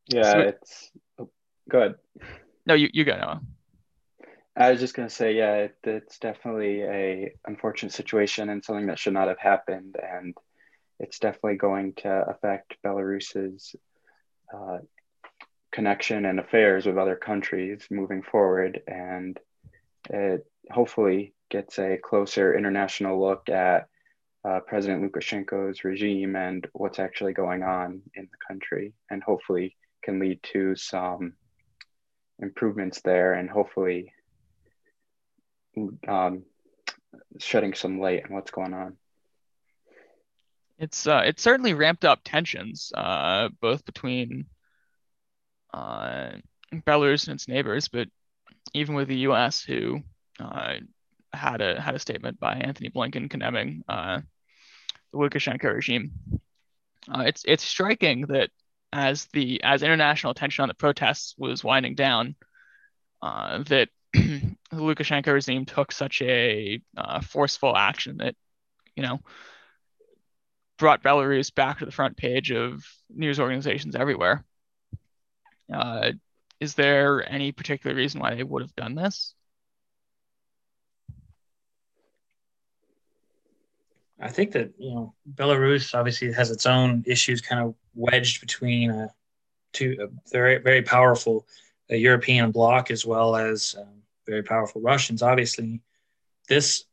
Yeah, 0.07 0.33
so, 0.33 0.39
it's 0.41 0.91
oh, 1.19 1.31
good. 1.69 1.97
No, 2.65 2.75
you, 2.75 2.89
you 2.93 3.05
go, 3.05 3.17
Noah. 3.17 3.41
I 4.57 4.71
was 4.71 4.81
just 4.81 4.95
going 4.95 5.09
to 5.09 5.15
say, 5.15 5.35
yeah, 5.35 5.55
it, 5.55 5.77
it's 5.85 6.19
definitely 6.19 6.83
a 6.83 7.33
unfortunate 7.47 7.93
situation 7.93 8.49
and 8.49 8.65
something 8.65 8.87
that 8.87 8.99
should 8.99 9.13
not 9.13 9.29
have 9.29 9.39
happened. 9.39 9.97
And 10.03 10.37
it's 10.99 11.19
definitely 11.19 11.57
going 11.57 11.95
to 11.99 12.09
affect 12.29 12.77
Belarus's 12.85 13.77
uh, 14.53 14.79
connection 15.71 16.25
and 16.25 16.41
affairs 16.41 16.87
with 16.87 16.99
other 16.99 17.15
countries 17.15 17.87
moving 17.91 18.23
forward. 18.23 18.81
And 18.89 19.39
it 20.11 20.47
hopefully 20.71 21.35
gets 21.51 21.79
a 21.79 21.97
closer 21.97 22.55
international 22.57 23.21
look 23.21 23.49
at 23.49 23.89
uh, 24.45 24.61
President 24.61 25.03
Lukashenko's 25.03 25.85
regime 25.85 26.37
and 26.37 26.67
what's 26.73 26.99
actually 26.99 27.33
going 27.33 27.63
on 27.63 28.03
in 28.15 28.29
the 28.31 28.39
country, 28.47 28.95
and 29.11 29.23
hopefully 29.23 29.77
can 30.03 30.19
lead 30.19 30.43
to 30.43 30.77
some 30.77 31.35
improvements 32.39 33.01
there 33.03 33.33
and 33.33 33.51
hopefully 33.51 34.13
um, 36.07 36.45
shedding 37.39 37.75
some 37.75 38.01
light 38.01 38.25
on 38.25 38.35
what's 38.35 38.51
going 38.51 38.75
on. 38.75 38.97
It's 40.79 41.07
uh, 41.07 41.23
it's 41.25 41.43
certainly 41.43 41.75
ramped 41.75 42.05
up 42.05 42.21
tensions, 42.25 42.93
uh, 42.95 43.49
both 43.61 43.85
between 43.85 44.47
uh, 45.75 46.31
Belarus 46.73 47.27
and 47.27 47.35
its 47.35 47.49
neighbors, 47.49 47.89
but 47.89 48.09
even 48.75 48.95
with 48.95 49.09
the 49.09 49.19
U.S., 49.19 49.63
who 49.63 50.03
uh, 50.41 50.75
had 51.33 51.61
a 51.61 51.81
had 51.81 51.95
a 51.95 51.99
statement 51.99 52.41
by 52.41 52.55
Antony 52.55 52.91
Blinken 52.91 53.31
condemning 53.31 53.83
uh, 53.89 54.21
the 55.13 55.19
Lukashenko 55.19 55.75
regime. 55.75 56.13
Uh, 57.13 57.25
it's 57.27 57.45
it's 57.47 57.65
striking 57.65 58.23
that 58.23 58.51
as 58.93 59.27
the 59.33 59.63
as 59.63 59.83
international 59.83 60.31
attention 60.31 60.63
on 60.63 60.69
the 60.69 60.75
protests 60.75 61.35
was 61.39 61.65
winding 61.65 61.95
down, 61.95 62.35
uh, 63.23 63.63
that 63.65 63.89
the 64.13 64.57
Lukashenko 64.73 65.33
regime 65.33 65.67
took 65.67 65.93
such 65.93 66.23
a 66.23 66.81
uh, 66.97 67.21
forceful 67.21 67.77
action 67.77 68.19
that 68.19 68.35
you 68.97 69.03
know 69.03 69.21
brought 70.79 71.03
Belarus 71.03 71.55
back 71.55 71.81
to 71.81 71.85
the 71.85 71.93
front 71.93 72.17
page 72.17 72.53
of 72.53 72.85
news 73.11 73.41
organizations 73.41 73.97
everywhere. 73.97 74.45
Uh, 75.73 76.13
is 76.61 76.75
there 76.75 77.29
any 77.31 77.53
particular 77.53 77.95
reason 77.95 78.21
why 78.21 78.35
they 78.35 78.43
would 78.43 78.63
have 78.63 78.75
done 78.75 78.95
this? 78.95 79.35
I 84.21 84.29
think 84.29 84.53
that 84.53 84.73
you 84.79 84.95
know 84.95 85.15
Belarus 85.35 85.95
obviously 85.95 86.33
has 86.33 86.51
its 86.51 86.67
own 86.67 87.05
issues, 87.07 87.41
kind 87.41 87.63
of 87.63 87.75
wedged 87.95 88.41
between 88.41 88.91
uh, 88.91 89.09
two 89.73 89.97
uh, 90.03 90.07
very 90.31 90.59
very 90.59 90.83
powerful 90.83 91.47
uh, 91.91 91.95
European 91.95 92.51
bloc 92.51 92.91
as 92.91 93.07
well 93.07 93.37
as 93.37 93.77
um, 93.79 94.03
very 94.27 94.43
powerful 94.43 94.81
Russians. 94.81 95.23
Obviously, 95.23 95.81
this 96.49 96.85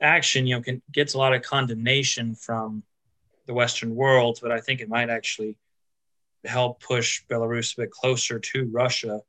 action 0.00 0.46
you 0.46 0.56
know 0.56 0.62
can, 0.62 0.82
gets 0.92 1.14
a 1.14 1.18
lot 1.18 1.34
of 1.34 1.42
condemnation 1.42 2.34
from 2.34 2.82
the 3.46 3.54
Western 3.54 3.94
world, 3.94 4.38
but 4.40 4.52
I 4.52 4.60
think 4.60 4.80
it 4.80 4.88
might 4.88 5.10
actually 5.10 5.56
help 6.44 6.80
push 6.80 7.24
Belarus 7.28 7.76
a 7.76 7.82
bit 7.82 7.90
closer 7.90 8.38
to 8.38 8.66
Russia, 8.66 9.20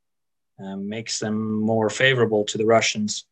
um, 0.60 0.88
makes 0.88 1.20
them 1.20 1.60
more 1.60 1.90
favorable 1.90 2.44
to 2.46 2.58
the 2.58 2.66
Russians, 2.66 3.26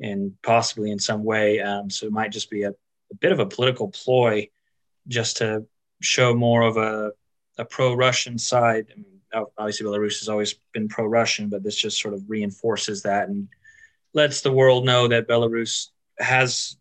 and 0.00 0.34
possibly 0.42 0.92
in 0.92 0.98
some 0.98 1.24
way. 1.24 1.60
Um, 1.60 1.90
so 1.90 2.06
it 2.06 2.12
might 2.12 2.30
just 2.30 2.50
be 2.50 2.62
a, 2.62 2.74
a, 3.10 3.14
bit 3.16 3.32
of 3.32 3.38
a 3.38 3.46
political 3.46 3.88
ploy, 3.88 4.48
just 5.06 5.38
to 5.38 5.64
show 6.00 6.34
more 6.34 6.62
of 6.62 6.76
a, 6.76 7.12
a 7.58 7.64
pro-Russian 7.64 8.38
side. 8.38 8.86
I 8.92 8.96
mean, 8.96 9.46
obviously, 9.58 9.86
Belarus 9.86 10.20
has 10.20 10.28
always 10.28 10.54
been 10.72 10.88
pro-Russian, 10.88 11.48
but 11.48 11.62
this 11.62 11.76
just 11.76 12.00
sort 12.00 12.14
of 12.14 12.22
reinforces 12.28 13.02
that 13.02 13.28
and 13.28 13.48
lets 14.14 14.40
the 14.40 14.52
world 14.52 14.84
know 14.84 15.08
that 15.08 15.28
Belarus 15.28 15.88
has 16.18 16.76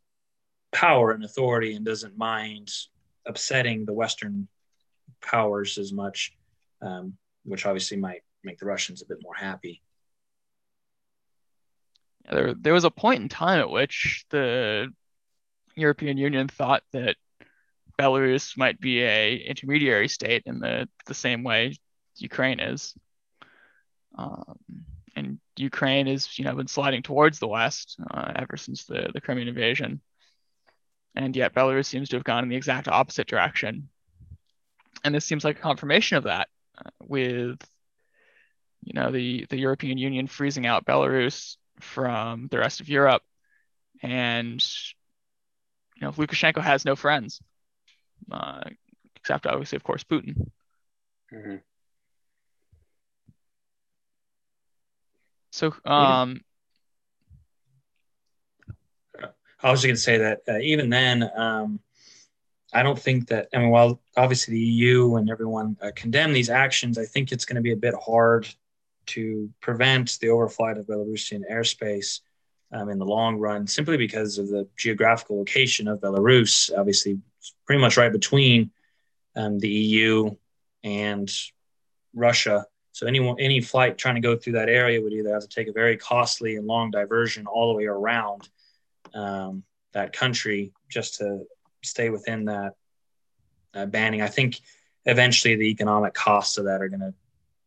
power 0.71 1.11
and 1.11 1.23
authority 1.23 1.75
and 1.75 1.85
doesn't 1.85 2.17
mind 2.17 2.71
upsetting 3.25 3.85
the 3.85 3.93
Western 3.93 4.47
powers 5.21 5.77
as 5.77 5.91
much, 5.91 6.33
um, 6.81 7.13
which 7.43 7.65
obviously 7.65 7.97
might 7.97 8.21
make 8.43 8.59
the 8.59 8.65
Russians 8.65 9.01
a 9.01 9.05
bit 9.05 9.17
more 9.21 9.35
happy. 9.35 9.81
There, 12.29 12.53
there 12.53 12.73
was 12.73 12.83
a 12.83 12.91
point 12.91 13.21
in 13.21 13.29
time 13.29 13.59
at 13.59 13.69
which 13.69 14.25
the 14.29 14.93
European 15.77 16.17
Union 16.17 16.47
thought 16.47 16.83
that 16.93 17.15
Belarus 17.99 18.57
might 18.57 18.79
be 18.79 19.01
a 19.01 19.35
intermediary 19.35 20.07
state 20.07 20.43
in 20.45 20.59
the, 20.59 20.87
the 21.05 21.13
same 21.13 21.43
way 21.43 21.77
Ukraine 22.17 22.59
is. 22.59 22.93
Um, 24.15 24.57
and 25.15 25.39
Ukraine 25.55 26.07
has, 26.07 26.37
you 26.37 26.45
know, 26.45 26.55
been 26.55 26.67
sliding 26.67 27.01
towards 27.01 27.39
the 27.39 27.47
West 27.47 27.97
uh, 28.11 28.33
ever 28.35 28.57
since 28.57 28.85
the, 28.85 29.09
the 29.13 29.21
Crimean 29.21 29.47
invasion 29.47 30.01
and 31.17 31.35
yet 31.35 31.53
Belarus 31.53 31.87
seems 31.87 32.09
to 32.09 32.15
have 32.15 32.23
gone 32.23 32.43
in 32.43 32.49
the 32.49 32.55
exact 32.55 32.87
opposite 32.87 33.27
direction. 33.27 33.89
And 35.03 35.13
this 35.13 35.25
seems 35.25 35.43
like 35.43 35.57
a 35.57 35.61
confirmation 35.61 36.17
of 36.17 36.25
that, 36.25 36.47
uh, 36.77 36.89
with 37.01 37.59
you 38.83 38.93
know 38.93 39.11
the 39.11 39.45
the 39.49 39.57
European 39.57 39.97
Union 39.97 40.27
freezing 40.27 40.65
out 40.65 40.85
Belarus 40.85 41.57
from 41.79 42.47
the 42.49 42.59
rest 42.59 42.81
of 42.81 42.89
Europe, 42.89 43.23
and 44.01 44.63
you 45.99 46.07
know 46.07 46.11
Lukashenko 46.11 46.61
has 46.61 46.85
no 46.85 46.95
friends, 46.95 47.41
uh, 48.31 48.61
except 49.15 49.47
obviously, 49.47 49.75
of 49.75 49.83
course, 49.83 50.03
Putin. 50.03 50.35
Mm-hmm. 51.33 51.55
So, 55.51 55.73
um, 55.85 56.41
I 59.61 59.71
was 59.71 59.81
just 59.81 59.87
going 59.87 59.95
to 59.95 60.01
say 60.01 60.17
that 60.19 60.41
uh, 60.47 60.59
even 60.59 60.89
then, 60.89 61.29
um, 61.35 61.79
I 62.73 62.83
don't 62.83 62.99
think 62.99 63.29
that, 63.29 63.47
I 63.53 63.57
mean, 63.57 63.69
while 63.69 63.99
obviously 64.15 64.53
the 64.53 64.59
EU 64.59 65.15
and 65.15 65.31
everyone 65.31 65.77
uh, 65.81 65.91
condemn 65.95 66.31
these 66.31 66.49
actions, 66.49 66.97
I 66.99 67.05
think 67.05 67.31
it's 67.31 67.45
going 67.45 67.55
to 67.55 67.61
be 67.61 67.71
a 67.71 67.77
bit 67.77 67.95
hard 67.95 68.47
to 69.07 69.49
prevent 69.61 70.19
the 70.19 70.27
overflight 70.27 70.77
of 70.77 70.85
Belarusian 70.85 71.41
airspace 71.51 72.19
um, 72.71 72.89
in 72.89 72.99
the 72.99 73.05
long 73.05 73.37
run, 73.37 73.67
simply 73.67 73.97
because 73.97 74.37
of 74.37 74.49
the 74.49 74.67
geographical 74.77 75.37
location 75.37 75.87
of 75.87 75.99
Belarus. 75.99 76.71
Obviously, 76.77 77.19
pretty 77.65 77.81
much 77.81 77.97
right 77.97 78.11
between 78.11 78.71
um, 79.35 79.59
the 79.59 79.69
EU 79.69 80.35
and 80.83 81.31
Russia. 82.13 82.65
So 82.91 83.05
any 83.05 83.19
any 83.39 83.61
flight 83.61 83.97
trying 83.97 84.15
to 84.15 84.21
go 84.21 84.35
through 84.35 84.53
that 84.53 84.69
area 84.69 85.01
would 85.01 85.13
either 85.13 85.33
have 85.33 85.43
to 85.43 85.47
take 85.47 85.67
a 85.67 85.71
very 85.71 85.97
costly 85.97 86.55
and 86.55 86.65
long 86.65 86.91
diversion 86.91 87.45
all 87.45 87.69
the 87.69 87.77
way 87.77 87.85
around 87.85 88.49
um, 89.13 89.63
that 89.93 90.13
country 90.13 90.73
just 90.89 91.15
to 91.15 91.43
stay 91.83 92.09
within 92.09 92.45
that 92.45 92.73
uh, 93.73 93.85
banning. 93.85 94.21
I 94.21 94.27
think 94.27 94.59
eventually 95.05 95.55
the 95.55 95.69
economic 95.69 96.13
costs 96.13 96.57
of 96.57 96.65
that 96.65 96.81
are 96.81 96.89
going 96.89 97.01
to 97.01 97.13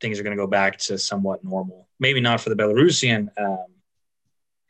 things 0.01 0.19
are 0.19 0.23
going 0.23 0.37
to 0.37 0.43
go 0.43 0.47
back 0.47 0.79
to 0.79 0.99
somewhat 0.99 1.45
normal. 1.45 1.87
Maybe 1.99 2.21
not 2.21 2.41
for 2.41 2.49
the 2.49 2.57
Belarusian 2.57 3.29
um, 3.39 3.67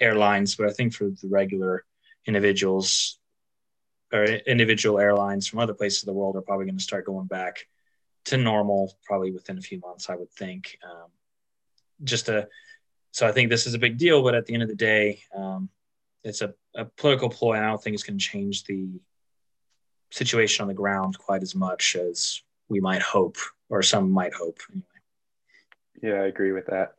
airlines, 0.00 0.56
but 0.56 0.68
I 0.68 0.72
think 0.72 0.94
for 0.94 1.04
the 1.04 1.28
regular 1.28 1.84
individuals 2.26 3.18
or 4.12 4.24
individual 4.24 4.98
airlines 4.98 5.46
from 5.46 5.60
other 5.60 5.74
places 5.74 6.02
of 6.02 6.06
the 6.06 6.12
world 6.12 6.36
are 6.36 6.42
probably 6.42 6.66
going 6.66 6.78
to 6.78 6.82
start 6.82 7.06
going 7.06 7.26
back 7.26 7.66
to 8.26 8.36
normal 8.36 8.96
probably 9.04 9.30
within 9.30 9.58
a 9.58 9.62
few 9.62 9.78
months, 9.80 10.10
I 10.10 10.16
would 10.16 10.30
think. 10.32 10.78
Um, 10.84 11.08
just 12.02 12.28
a 12.28 12.48
so 13.12 13.26
I 13.26 13.32
think 13.32 13.50
this 13.50 13.66
is 13.66 13.74
a 13.74 13.78
big 13.78 13.98
deal, 13.98 14.22
but 14.22 14.34
at 14.34 14.46
the 14.46 14.54
end 14.54 14.62
of 14.62 14.68
the 14.68 14.76
day, 14.76 15.22
um, 15.34 15.68
it's 16.22 16.42
a, 16.42 16.54
a 16.74 16.84
political 16.84 17.28
ploy. 17.28 17.54
And 17.54 17.64
I 17.64 17.68
don't 17.68 17.82
think 17.82 17.94
it's 17.94 18.02
going 18.02 18.18
to 18.18 18.24
change 18.24 18.64
the 18.64 18.88
situation 20.10 20.62
on 20.62 20.68
the 20.68 20.74
ground 20.74 21.18
quite 21.18 21.42
as 21.42 21.54
much 21.54 21.96
as 21.96 22.42
we 22.68 22.80
might 22.80 23.02
hope, 23.02 23.36
or 23.68 23.82
some 23.82 24.10
might 24.10 24.34
hope. 24.34 24.60
Anyway. 24.70 24.86
Yeah, 26.02 26.22
I 26.22 26.26
agree 26.26 26.52
with 26.52 26.66
that. 26.66 26.94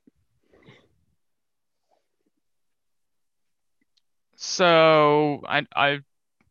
So 4.43 5.43
I 5.48 5.67
I 5.75 6.00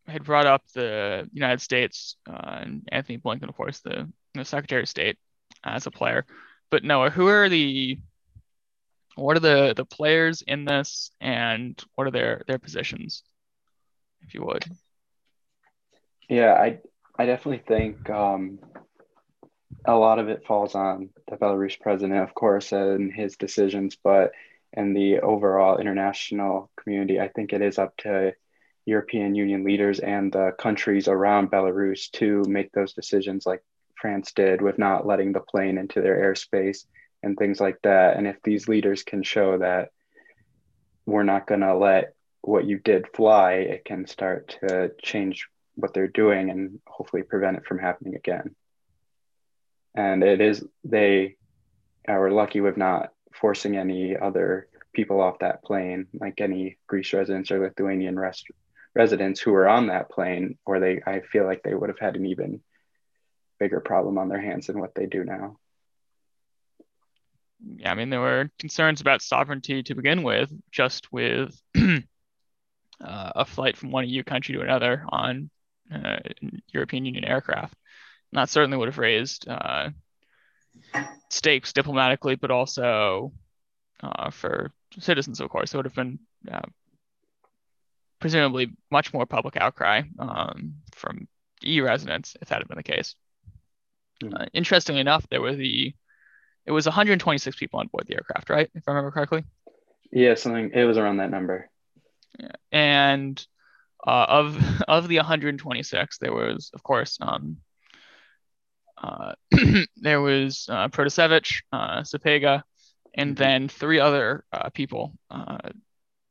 had 0.07 0.23
brought 0.23 0.47
up 0.47 0.63
the 0.75 1.29
United 1.33 1.61
States 1.61 2.17
uh, 2.25 2.61
and 2.61 2.89
Antony 2.93 3.19
Blinken, 3.19 3.49
of 3.49 3.57
course, 3.57 3.81
the, 3.81 4.09
the 4.33 4.45
Secretary 4.45 4.83
of 4.83 4.89
State 4.89 5.19
as 5.65 5.89
a 5.89 5.91
player. 5.91 6.25
But 6.71 6.85
Noah, 6.85 7.11
who 7.11 7.27
are 7.27 7.49
the 7.49 7.99
what 9.17 9.37
are 9.37 9.41
the 9.41 9.75
the 9.77 9.85
players 9.85 10.41
in 10.43 10.65
this, 10.65 11.11
and 11.21 11.83
what 11.97 12.07
are 12.07 12.13
their 12.13 12.45
their 12.47 12.61
positions, 12.61 13.25
if 14.23 14.35
you 14.35 14.45
would? 14.45 14.65
Yeah, 16.29 16.53
I 16.53 16.79
I 17.19 17.27
definitely 17.27 17.65
think 17.67 18.09
um, 18.09 18.61
a 19.85 19.97
lot 19.97 20.21
of 20.21 20.29
it 20.29 20.47
falls 20.47 20.77
on 20.77 21.11
the 21.29 21.37
Belarus 21.37 21.79
president, 21.81 22.21
of 22.21 22.35
course, 22.35 22.71
and 22.71 23.13
his 23.13 23.37
decisions, 23.37 23.97
but 24.01 24.31
in 24.73 24.93
the 24.93 25.21
overall 25.21 25.79
international 25.79 26.71
community, 26.77 27.21
I 27.21 27.29
think 27.29 27.53
it 27.53 27.63
is 27.63 27.79
up 27.79 27.97
to 27.99 28.33
European 28.87 29.35
Union 29.35 29.65
leaders 29.65 30.01
and 30.01 30.33
the 30.33 30.53
countries 30.59 31.09
around 31.09 31.51
Belarus 31.51 32.11
to 32.13 32.45
make 32.49 32.73
those 32.73 32.95
decisions, 32.95 33.47
like 33.47 33.63
France 34.01 34.33
did 34.33 34.63
with 34.63 34.79
not 34.79 35.07
letting 35.07 35.33
the 35.33 35.41
plane 35.41 35.79
into 35.79 36.01
their 36.01 36.17
airspace 36.17 36.87
and 37.23 37.37
things 37.37 37.61
like 37.61 37.79
that. 37.83 38.17
And 38.17 38.27
if 38.27 38.37
these 38.43 38.69
leaders 38.69 39.03
can 39.03 39.23
show 39.23 39.59
that 39.59 39.91
we're 41.07 41.23
not 41.23 41.47
going 41.47 41.61
to 41.61 41.77
let 41.77 42.15
what 42.41 42.65
you 42.65 42.79
did 42.79 43.07
fly, 43.15 43.55
it 43.55 43.85
can 43.85 44.07
start 44.07 44.59
to 44.61 44.93
change 45.03 45.49
what 45.75 45.93
they're 45.93 46.09
doing 46.09 46.51
and 46.51 46.81
hopefully 46.87 47.23
prevent 47.23 47.57
it 47.57 47.67
from 47.67 47.79
happening 47.79 48.15
again 48.15 48.55
and 49.95 50.23
it 50.23 50.41
is 50.41 50.65
they 50.85 51.37
are 52.09 52.31
lucky 52.31 52.61
with 52.61 52.77
not 52.77 53.11
forcing 53.33 53.77
any 53.77 54.17
other 54.17 54.69
people 54.93 55.21
off 55.21 55.39
that 55.41 55.63
plane, 55.65 56.07
like 56.15 56.41
any 56.41 56.79
Greece 56.87 57.13
residents 57.13 57.51
or 57.51 57.61
Lithuanian 57.61 58.19
rest, 58.19 58.49
residents 58.95 59.41
who 59.41 59.53
were 59.53 59.69
on 59.69 59.87
that 59.87 60.11
plane, 60.11 60.59
or 60.65 60.81
they 60.81 61.01
I 61.07 61.21
feel 61.21 61.45
like 61.45 61.63
they 61.63 61.75
would 61.75 61.89
have 61.89 61.99
had 61.99 62.17
an 62.17 62.27
even 62.27 62.61
bigger 63.59 63.81
problem 63.81 64.19
on 64.19 64.29
their 64.29 64.41
hands 64.41 64.67
than 64.67 64.81
what 64.81 64.95
they 64.95 65.07
do 65.07 65.25
now. 65.25 65.59
Yeah, 67.77 67.93
I 67.93 67.95
mean 67.95 68.11
there 68.11 68.21
were 68.21 68.51
concerns 68.59 69.01
about 69.01 69.23
sovereignty 69.23 69.83
to 69.83 69.95
begin 69.95 70.23
with, 70.23 70.51
just 70.71 71.13
with 71.13 71.61
uh, 71.77 72.01
a 73.01 73.45
flight 73.45 73.77
from 73.77 73.91
one 73.91 74.09
EU 74.09 74.25
country 74.25 74.55
to 74.55 74.63
another 74.63 75.05
on 75.09 75.51
uh, 75.93 76.19
European 76.73 77.05
Union 77.05 77.25
aircraft 77.25 77.75
that 78.33 78.49
certainly 78.49 78.77
would 78.77 78.89
have 78.89 78.99
raised 78.99 79.49
uh, 79.49 79.91
stakes 81.29 81.73
diplomatically, 81.73 82.35
but 82.35 82.51
also 82.51 83.33
uh, 84.03 84.31
for 84.31 84.73
citizens, 84.99 85.41
of 85.41 85.51
course. 85.51 85.73
It 85.73 85.77
would 85.77 85.87
have 85.87 85.95
been 85.95 86.19
uh, 86.51 86.61
presumably 88.19 88.73
much 88.91 89.13
more 89.13 89.27
public 89.27 89.57
outcry 89.57 90.03
um, 90.19 90.75
from 90.95 91.29
EU 91.63 91.85
residents 91.85 92.37
if 92.41 92.49
that 92.49 92.59
had 92.59 92.69
been 92.69 92.77
the 92.77 92.83
case. 92.83 93.15
Mm. 94.23 94.49
interestingly 94.53 95.01
enough, 95.01 95.27
there 95.31 95.41
were 95.41 95.55
the 95.55 95.95
it 96.67 96.73
was 96.73 96.87
126 96.87 97.57
people 97.57 97.81
on 97.81 97.87
board 97.87 98.05
the 98.07 98.15
aircraft, 98.15 98.51
right? 98.51 98.71
If 98.75 98.85
I 98.87 98.93
remember 98.93 99.11
correctly. 99.11 99.45
Yeah, 100.13 100.35
something. 100.35 100.71
It 100.75 100.85
was 100.85 100.99
around 100.99 101.17
that 101.19 101.31
number. 101.31 101.71
Yeah. 102.39 102.49
And 102.71 103.47
uh, 104.07 104.27
of 104.29 104.83
of 104.89 105.09
the 105.09 105.17
126, 105.17 106.19
there 106.19 106.33
was, 106.33 106.71
of 106.75 106.83
course, 106.83 107.19
um, 107.21 107.59
uh, 109.03 109.33
there 109.97 110.21
was 110.21 110.67
uh, 110.69 110.89
Protasevich, 110.89 111.63
uh, 111.73 112.01
Sapega, 112.01 112.63
and 113.15 113.35
mm-hmm. 113.35 113.43
then 113.43 113.69
three 113.69 113.99
other 113.99 114.45
uh, 114.53 114.69
people 114.71 115.13
uh, 115.31 115.59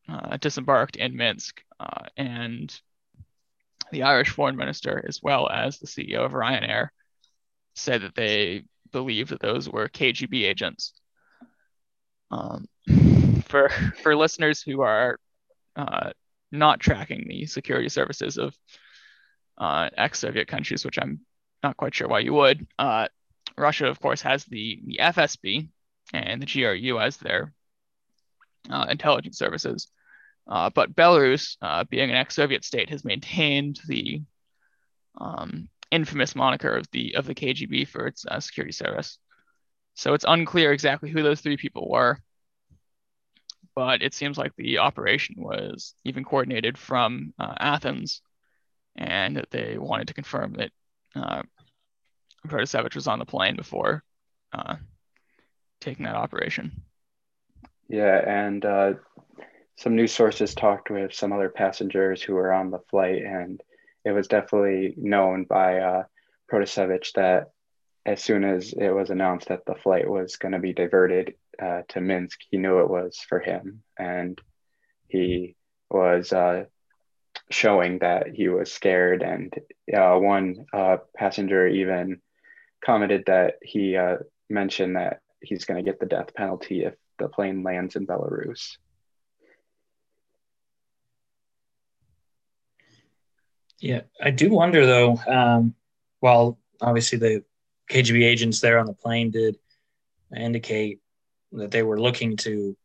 uh, 0.08 0.38
disembarked 0.38 0.96
in 0.96 1.16
Minsk, 1.16 1.62
uh, 1.80 2.06
and 2.18 2.80
the 3.92 4.04
Irish 4.04 4.30
foreign 4.30 4.56
minister, 4.56 5.04
as 5.08 5.20
well 5.22 5.50
as 5.50 5.80
the 5.80 5.88
CEO 5.88 6.26
of 6.26 6.34
Ryanair, 6.34 6.90
said 7.76 8.02
that 8.04 8.16
they 8.16 8.64
believed 8.92 9.32
that 9.32 9.42
those 9.42 9.70
were 9.70 9.90
KGB 9.90 10.44
agents. 10.44 10.94
Um, 12.32 12.66
for 13.46 13.70
for 14.04 14.16
listeners 14.16 14.62
who 14.62 14.82
are 14.82 15.18
not 16.52 16.80
tracking 16.80 17.26
the 17.28 17.46
security 17.46 17.90
services 17.90 18.38
of 18.38 18.56
ex-Soviet 19.98 20.48
countries, 20.48 20.86
which 20.86 21.00
I'm 21.02 21.22
not 21.64 21.78
quite 21.78 21.96
sure 21.96 22.08
why 22.08 22.20
you 22.20 22.34
would. 22.34 22.66
Uh, 22.78 23.08
Russia, 23.58 23.88
of 23.88 24.00
course, 24.00 24.22
has 24.22 24.46
the, 24.46 24.82
the 24.86 25.00
FSB 25.02 25.70
and 26.14 26.42
the 26.42 26.46
GRU 26.46 27.00
as 27.00 27.18
their 27.18 27.54
uh, 28.70 28.88
intelligence 28.90 29.38
services. 29.38 29.88
Uh, 30.48 30.70
but 30.74 30.96
Belarus, 30.96 31.58
uh, 31.62 31.84
being 31.90 32.10
an 32.10 32.16
ex-Soviet 32.16 32.66
state, 32.66 32.90
has 32.90 33.06
maintained 33.06 33.80
the 33.88 34.22
um, 35.20 35.70
infamous 35.92 36.36
moniker 36.36 36.76
of 36.76 36.90
the 36.92 37.16
of 37.16 37.26
the 37.26 37.36
KGB 37.36 37.88
for 37.88 38.08
its 38.08 38.26
uh, 38.26 38.40
security 38.40 38.72
service. 38.72 39.20
So 39.96 40.14
it's 40.14 40.26
unclear 40.28 40.72
exactly 40.72 41.10
who 41.10 41.22
those 41.22 41.42
three 41.42 41.58
people 41.58 41.90
were, 41.90 42.20
but 43.76 44.02
it 44.02 44.14
seems 44.14 44.38
like 44.38 44.56
the 44.56 44.80
operation 44.80 45.36
was 45.38 45.94
even 46.04 46.24
coordinated 46.24 46.78
from 46.78 47.34
uh, 47.38 47.54
Athens, 47.60 48.22
and 48.96 49.38
that 49.38 49.52
they 49.52 49.78
wanted 49.78 50.08
to 50.08 50.14
confirm 50.14 50.54
that 50.54 50.72
uh, 51.16 51.44
Protasevich 52.48 52.96
was 52.96 53.08
on 53.08 53.20
the 53.20 53.26
plane 53.26 53.56
before 53.56 54.04
uh, 54.54 54.76
taking 55.82 56.06
that 56.06 56.16
operation. 56.16 56.84
Yeah, 57.88 58.18
and 58.18 58.64
uh, 58.64 58.94
some 59.78 59.96
news 59.96 60.14
sources 60.14 60.54
talked 60.54 60.90
with 60.90 61.14
some 61.14 61.34
other 61.34 61.50
passengers 61.50 62.22
who 62.22 62.36
were 62.36 62.54
on 62.54 62.70
the 62.70 62.80
flight, 62.90 63.24
and 63.24 63.62
it 64.06 64.12
was 64.12 64.28
definitely 64.28 64.94
known 64.98 65.46
by 65.46 65.80
uh, 65.80 66.04
Protasevich 66.52 67.14
that 67.14 67.52
as 68.06 68.24
soon 68.24 68.44
as 68.44 68.74
it 68.74 68.90
was 68.90 69.10
announced 69.10 69.50
that 69.50 69.66
the 69.66 69.76
flight 69.76 70.10
was 70.10 70.38
going 70.38 70.52
to 70.54 70.60
be 70.60 70.74
diverted 70.74 71.36
uh, 71.62 71.82
to 71.90 72.02
Minsk, 72.02 72.40
he 72.50 72.58
knew 72.58 72.80
it 72.80 72.90
was 72.90 73.18
for 73.28 73.40
him, 73.40 73.84
and 73.98 74.40
he 75.08 75.56
was 75.90 76.32
uh, 76.32 76.66
showing 77.52 78.00
that 78.00 78.28
he 78.34 78.48
was 78.48 78.72
scared. 78.72 79.22
And 79.24 79.54
uh, 79.94 80.18
one 80.18 80.66
uh, 80.74 80.98
passenger 81.16 81.68
even 81.68 82.22
commented 82.84 83.24
that 83.28 83.56
he 83.62 83.96
uh, 83.96 84.18
mentioned 84.50 84.96
that 84.96 85.22
he's 85.42 85.66
going 85.66 85.84
to 85.84 85.90
get 85.90 86.00
the 86.00 86.06
death 86.06 86.34
penalty 86.36 86.84
if 86.84 86.96
the 87.18 87.28
plane 87.28 87.64
lands 87.64 87.96
in 87.96 88.06
Belarus. 88.06 88.78
Yeah, 93.80 94.02
I 94.22 94.32
do 94.32 94.50
wonder 94.50 94.86
though. 94.86 95.18
Um, 95.28 95.74
while 96.20 96.60
obviously 96.82 97.18
the 97.18 97.44
KGB 97.90 98.24
agents 98.24 98.60
there 98.60 98.78
on 98.78 98.86
the 98.86 98.94
plane 98.94 99.32
did 99.32 99.58
indicate 100.36 101.00
that 101.54 101.72
they 101.72 101.82
were 101.82 102.00
looking 102.00 102.38
to 102.38 102.78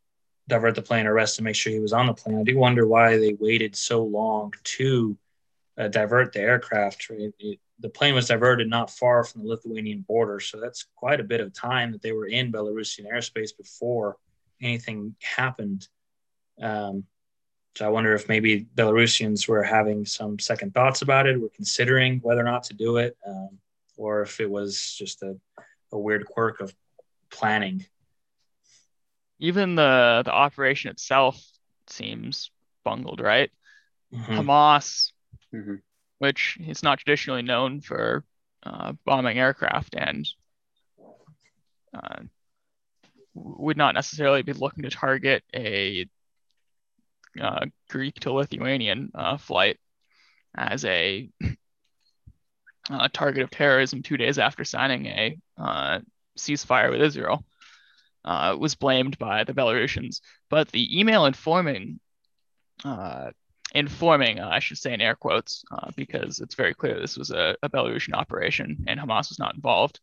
divert 0.49 0.75
the 0.75 0.83
plane, 0.83 1.07
arrest 1.07 1.39
and 1.39 1.45
make 1.45 1.57
sure 1.57 1.73
he 1.73 1.81
was 1.81 1.93
on 1.93 2.07
the 2.07 2.15
plane. 2.15 2.39
I 2.39 2.43
do 2.43 2.57
wonder 2.57 2.87
why 2.87 3.17
they 3.17 3.35
waited 3.39 3.75
so 3.75 4.03
long 4.03 4.53
to 4.65 5.17
uh, 5.79 5.89
divert 5.89 6.33
the 6.33 6.41
aircraft. 6.41 7.07
It, 7.11 7.35
it, 7.39 7.59
the 7.81 7.89
plane 7.89 8.15
was 8.15 8.29
diverted 8.29 8.69
not 8.69 8.91
far 8.91 9.25
from 9.25 9.43
the 9.43 9.49
Lithuanian 9.49 10.03
border, 10.03 10.41
so 10.41 10.61
that's 10.61 10.87
quite 10.95 11.21
a 11.21 11.25
bit 11.25 11.41
of 11.41 11.53
time 11.53 11.93
that 11.93 12.03
they 12.03 12.13
were 12.13 12.27
in 12.27 12.53
Belarusian 12.53 13.11
airspace 13.11 13.57
before 13.57 14.17
anything 14.61 15.17
happened. 15.21 15.89
Um, 16.61 17.05
so 17.75 17.85
I 17.85 17.89
wonder 17.89 18.15
if 18.15 18.29
maybe 18.29 18.67
Belarusians 18.77 19.49
were 19.49 19.65
having 19.65 20.07
some 20.07 20.39
second 20.39 20.75
thoughts 20.75 21.03
about 21.03 21.27
it, 21.27 21.41
were 21.41 21.49
considering 21.49 22.21
whether 22.21 22.41
or 22.41 22.45
not 22.45 22.65
to 22.65 22.75
do 22.75 22.99
it, 22.99 23.17
um, 23.27 23.59
or 23.97 24.23
if 24.23 24.41
it 24.41 24.49
was 24.49 24.95
just 24.97 25.23
a, 25.23 25.37
a 25.91 25.99
weird 25.99 26.25
quirk 26.27 26.61
of 26.61 26.73
planning 27.31 27.85
even 29.45 29.75
the 29.75 30.23
the 30.25 30.33
operation 30.33 30.91
itself 30.91 31.43
seems 31.87 32.51
bungled, 32.85 33.21
right? 33.21 33.51
Mm-hmm. 34.13 34.33
Hamas, 34.33 35.13
mm-hmm. 35.55 35.77
which 36.19 36.57
is 36.67 36.83
not 36.83 36.99
traditionally 36.99 37.43
known 37.43 37.81
for 37.81 38.25
uh, 38.63 38.93
bombing 39.05 39.39
aircraft 39.39 39.95
and 39.97 40.27
uh, 41.95 42.23
would 43.35 43.77
not 43.77 43.95
necessarily 43.95 44.43
be 44.43 44.53
looking 44.53 44.85
to 44.85 44.91
target 44.91 45.43
a 45.55 46.07
uh, 47.41 47.67
Greek 47.91 48.15
to 48.21 48.33
Lithuanian 48.33 49.11
uh, 49.15 49.37
flight 49.37 49.79
as 50.57 50.85
a 50.85 51.29
uh, 52.91 53.09
target 53.13 53.43
of 53.43 53.51
terrorism 53.51 54.03
two 54.03 54.17
days 54.17 54.39
after 54.39 54.65
signing 54.65 55.07
a 55.07 55.37
uh, 55.59 55.99
ceasefire 56.39 56.91
with 56.91 57.03
Israel. 57.03 57.45
Uh, 58.25 58.57
was 58.59 58.75
blamed 58.75 59.19
by 59.19 59.45
the 59.45 59.53
Belarusians, 59.53 60.21
but 60.49 60.69
the 60.69 60.99
email 60.99 61.27
informing, 61.27 62.01
uh, 62.83 63.31
informing, 63.75 64.41
I 64.41 64.61
should 64.61 64.79
say 64.79 64.95
in 64.95 65.03
air 65.03 65.15
quotes, 65.15 65.63
because 65.95 66.41
it's 66.41 66.55
very 66.55 66.73
clear 66.73 66.99
this 66.99 67.19
was 67.19 67.31
a, 67.31 67.55
a, 67.63 67.69
Belarusian 67.69 68.15
operation 68.15 68.85
and 68.87 68.99
Hamas 68.99 69.29
was 69.29 69.39
not 69.39 69.55
involved. 69.55 70.01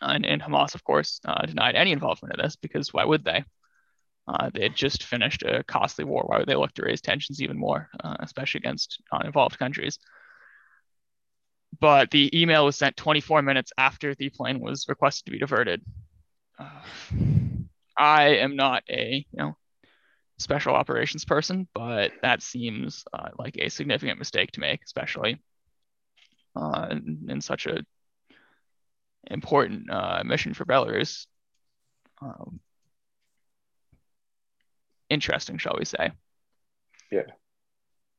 And, 0.00 0.26
and 0.26 0.42
Hamas, 0.42 0.74
of 0.74 0.82
course, 0.82 1.20
denied 1.46 1.76
any 1.76 1.92
involvement 1.92 2.34
in 2.34 2.42
this 2.42 2.56
because 2.56 2.92
why 2.92 3.04
would 3.04 3.24
they? 3.24 3.44
Uh, 4.26 4.50
they 4.52 4.62
had 4.62 4.76
just 4.76 5.02
finished 5.02 5.42
a 5.42 5.64
costly 5.64 6.04
war. 6.04 6.22
Why 6.26 6.38
would 6.38 6.48
they 6.48 6.54
look 6.54 6.72
to 6.74 6.82
raise 6.82 7.00
tensions 7.00 7.42
even 7.42 7.58
more, 7.58 7.88
uh, 8.02 8.16
especially 8.20 8.58
against 8.58 9.02
non-involved 9.12 9.58
countries? 9.58 9.98
But 11.80 12.10
the 12.10 12.30
email 12.38 12.64
was 12.64 12.76
sent 12.76 12.96
24 12.96 13.42
minutes 13.42 13.72
after 13.76 14.14
the 14.14 14.30
plane 14.30 14.60
was 14.60 14.86
requested 14.88 15.26
to 15.26 15.32
be 15.32 15.38
diverted. 15.38 15.82
Uh, 16.60 16.66
I 17.96 18.36
am 18.36 18.56
not 18.56 18.82
a 18.88 19.26
you 19.30 19.38
know 19.38 19.56
special 20.38 20.74
operations 20.74 21.24
person, 21.24 21.68
but 21.74 22.12
that 22.22 22.42
seems 22.42 23.04
uh, 23.12 23.28
like 23.38 23.56
a 23.58 23.68
significant 23.68 24.18
mistake 24.18 24.52
to 24.52 24.60
make, 24.60 24.82
especially 24.84 25.40
uh, 26.56 26.88
in, 26.90 27.26
in, 27.28 27.40
such 27.40 27.66
a 27.66 27.84
important 29.30 29.90
uh, 29.90 30.22
mission 30.24 30.54
for 30.54 30.64
Belarus. 30.64 31.26
Um, 32.22 32.60
interesting, 35.08 35.58
shall 35.58 35.76
we 35.78 35.84
say. 35.84 36.10
Yeah. 37.10 37.26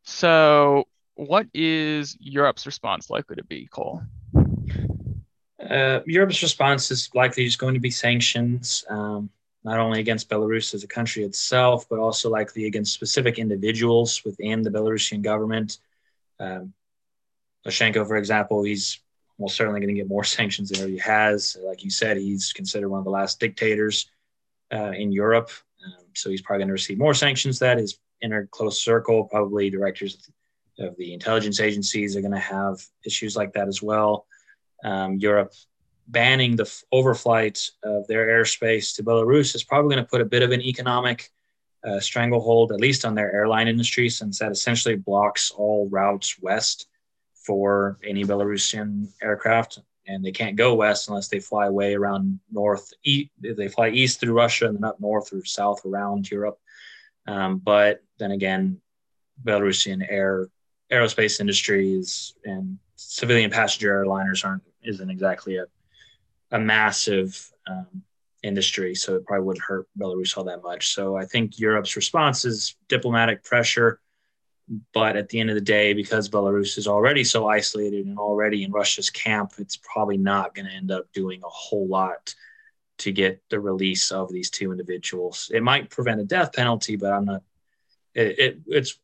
So, 0.03 0.85
what 1.15 1.47
is 1.53 2.17
Europe's 2.19 2.65
response 2.65 3.09
likely 3.09 3.37
to 3.37 3.43
be, 3.43 3.67
Cole? 3.67 4.01
Uh, 5.69 5.99
Europe's 6.05 6.41
response 6.41 6.91
is 6.91 7.09
likely 7.13 7.45
just 7.45 7.59
going 7.59 7.73
to 7.73 7.79
be 7.79 7.91
sanctions, 7.91 8.83
um, 8.89 9.29
not 9.63 9.79
only 9.79 9.99
against 9.99 10.29
Belarus 10.29 10.73
as 10.73 10.83
a 10.83 10.87
country 10.87 11.23
itself, 11.23 11.87
but 11.89 11.99
also 11.99 12.29
likely 12.29 12.65
against 12.65 12.93
specific 12.93 13.37
individuals 13.37 14.23
within 14.25 14.63
the 14.63 14.71
Belarusian 14.71 15.21
government. 15.21 15.77
Um, 16.39 16.73
for 17.63 18.17
example, 18.17 18.63
he's 18.63 18.99
most 19.37 19.55
certainly 19.55 19.79
going 19.79 19.93
to 19.93 19.99
get 19.99 20.07
more 20.07 20.23
sanctions 20.37 20.69
than 20.69 20.89
he 20.89 20.97
has. 20.97 21.57
Like 21.63 21.83
you 21.83 21.89
said, 21.89 22.17
he's 22.17 22.53
considered 22.53 22.89
one 22.89 22.99
of 22.99 23.05
the 23.05 23.11
last 23.11 23.39
dictators 23.39 24.09
uh, 24.73 24.91
in 24.91 25.11
Europe. 25.11 25.51
Um, 25.85 26.05
so 26.13 26.29
he's 26.29 26.41
probably 26.41 26.61
going 26.61 26.69
to 26.69 26.73
receive 26.73 26.97
more 26.97 27.13
sanctions. 27.13 27.59
That 27.59 27.77
his 27.77 27.97
inner 28.21 28.47
close 28.51 28.81
circle, 28.81 29.25
probably 29.25 29.69
directors 29.69 30.29
of 30.79 30.95
the 30.97 31.13
intelligence 31.13 31.59
agencies, 31.59 32.15
are 32.15 32.21
going 32.21 32.31
to 32.31 32.39
have 32.39 32.83
issues 33.05 33.35
like 33.35 33.53
that 33.53 33.67
as 33.67 33.81
well. 33.81 34.25
Um, 34.83 35.17
Europe 35.17 35.53
banning 36.07 36.55
the 36.55 36.69
overflight 36.93 37.69
of 37.83 38.05
their 38.07 38.27
airspace 38.27 38.95
to 38.95 39.03
Belarus 39.03 39.55
is 39.55 39.63
probably 39.63 39.95
going 39.95 40.03
to 40.03 40.09
put 40.09 40.21
a 40.21 40.25
bit 40.25 40.41
of 40.41 40.51
an 40.51 40.61
economic 40.61 41.29
uh, 41.87 41.99
stranglehold, 41.99 42.71
at 42.71 42.81
least 42.81 43.05
on 43.05 43.15
their 43.15 43.31
airline 43.33 43.67
industry, 43.67 44.09
since 44.09 44.39
that 44.39 44.51
essentially 44.51 44.95
blocks 44.95 45.51
all 45.51 45.87
routes 45.89 46.37
west 46.41 46.87
for 47.33 47.97
any 48.03 48.23
Belarusian 48.23 49.07
aircraft 49.21 49.79
and 50.07 50.23
they 50.25 50.31
can't 50.31 50.55
go 50.55 50.73
west 50.75 51.07
unless 51.07 51.27
they 51.27 51.39
fly 51.39 51.69
way 51.69 51.93
around 51.93 52.39
north. 52.51 52.91
East, 53.03 53.29
they 53.39 53.67
fly 53.67 53.89
east 53.89 54.19
through 54.19 54.33
Russia 54.33 54.67
and 54.67 54.75
then 54.75 54.83
up 54.83 54.99
north 54.99 55.31
or 55.33 55.45
south 55.45 55.85
around 55.85 56.29
Europe. 56.29 56.59
Um, 57.27 57.59
but 57.59 58.03
then 58.17 58.31
again, 58.31 58.81
Belarusian 59.43 60.05
air 60.07 60.47
aerospace 60.91 61.39
industries 61.39 62.33
and 62.43 62.77
civilian 62.95 63.49
passenger 63.49 64.03
airliners 64.03 64.43
aren't 64.43 64.63
isn't 64.83 65.09
exactly 65.09 65.57
a 65.57 65.65
a 66.53 66.59
massive 66.59 67.49
um, 67.65 68.03
industry, 68.43 68.93
so 68.93 69.15
it 69.15 69.25
probably 69.25 69.45
wouldn't 69.45 69.63
hurt 69.63 69.87
Belarus 69.97 70.37
all 70.37 70.43
that 70.43 70.61
much. 70.61 70.93
So 70.93 71.15
I 71.15 71.25
think 71.25 71.57
Europe's 71.57 71.95
response 71.95 72.43
is 72.43 72.75
diplomatic 72.89 73.41
pressure 73.41 74.01
but 74.93 75.17
at 75.17 75.29
the 75.29 75.39
end 75.39 75.49
of 75.49 75.55
the 75.55 75.61
day, 75.61 75.93
because 75.93 76.29
Belarus 76.29 76.77
is 76.77 76.87
already 76.87 77.23
so 77.23 77.47
isolated 77.47 78.05
and 78.05 78.17
already 78.17 78.63
in 78.63 78.71
Russia's 78.71 79.09
camp, 79.09 79.53
it's 79.57 79.77
probably 79.77 80.17
not 80.17 80.55
going 80.55 80.65
to 80.65 80.71
end 80.71 80.91
up 80.91 81.11
doing 81.11 81.41
a 81.43 81.49
whole 81.49 81.87
lot 81.87 82.33
to 82.99 83.11
get 83.11 83.41
the 83.49 83.59
release 83.59 84.11
of 84.11 84.31
these 84.31 84.49
two 84.49 84.71
individuals. 84.71 85.51
It 85.53 85.63
might 85.63 85.89
prevent 85.89 86.21
a 86.21 86.25
death 86.25 86.53
penalty, 86.53 86.95
but 86.95 87.11
I'm 87.11 87.25
not. 87.25 87.43
It, 88.13 88.39
it, 88.39 88.59
it's 88.67 88.99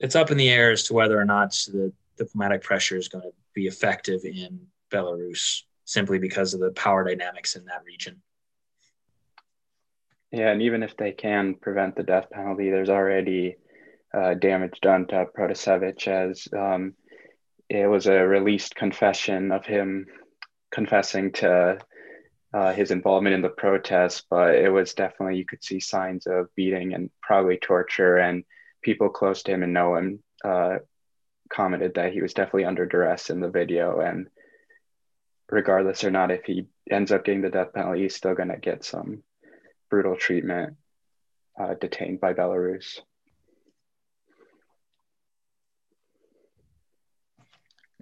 it's 0.00 0.16
up 0.16 0.30
in 0.30 0.36
the 0.36 0.50
air 0.50 0.72
as 0.72 0.84
to 0.84 0.94
whether 0.94 1.18
or 1.18 1.24
not 1.24 1.52
the 1.72 1.92
diplomatic 2.16 2.62
pressure 2.62 2.96
is 2.96 3.08
going 3.08 3.22
to 3.22 3.32
be 3.54 3.66
effective 3.66 4.24
in 4.24 4.66
Belarus, 4.90 5.62
simply 5.84 6.18
because 6.18 6.54
of 6.54 6.60
the 6.60 6.70
power 6.72 7.04
dynamics 7.04 7.56
in 7.56 7.64
that 7.66 7.84
region. 7.86 8.22
Yeah, 10.30 10.50
and 10.50 10.62
even 10.62 10.82
if 10.82 10.96
they 10.96 11.12
can 11.12 11.54
prevent 11.54 11.96
the 11.96 12.02
death 12.02 12.28
penalty, 12.30 12.70
there's 12.70 12.90
already 12.90 13.56
uh, 14.12 14.34
damage 14.34 14.78
done 14.80 15.06
to 15.06 15.26
Protasevich 15.36 16.06
as 16.06 16.48
um, 16.52 16.94
it 17.68 17.86
was 17.86 18.06
a 18.06 18.26
released 18.26 18.74
confession 18.74 19.52
of 19.52 19.64
him 19.64 20.06
confessing 20.70 21.32
to 21.32 21.78
uh, 22.52 22.72
his 22.72 22.90
involvement 22.90 23.34
in 23.34 23.42
the 23.42 23.48
protests, 23.48 24.24
but 24.28 24.54
it 24.54 24.70
was 24.70 24.94
definitely, 24.94 25.36
you 25.36 25.44
could 25.44 25.62
see 25.62 25.80
signs 25.80 26.26
of 26.26 26.54
beating 26.54 26.94
and 26.94 27.10
probably 27.22 27.58
torture. 27.58 28.16
And 28.16 28.44
people 28.82 29.08
close 29.10 29.42
to 29.42 29.52
him 29.52 29.62
and 29.62 29.74
know 29.74 29.96
him 29.96 30.22
uh, 30.44 30.78
commented 31.50 31.94
that 31.94 32.12
he 32.12 32.22
was 32.22 32.34
definitely 32.34 32.64
under 32.64 32.86
duress 32.86 33.30
in 33.30 33.40
the 33.40 33.50
video. 33.50 34.00
And 34.00 34.28
regardless 35.50 36.04
or 36.04 36.10
not, 36.10 36.30
if 36.30 36.44
he 36.44 36.66
ends 36.90 37.12
up 37.12 37.24
getting 37.24 37.42
the 37.42 37.50
death 37.50 37.72
penalty, 37.72 38.02
he's 38.02 38.14
still 38.14 38.34
going 38.34 38.48
to 38.48 38.56
get 38.58 38.84
some 38.84 39.22
brutal 39.90 40.16
treatment 40.16 40.76
uh, 41.58 41.74
detained 41.74 42.20
by 42.20 42.34
Belarus. 42.34 43.00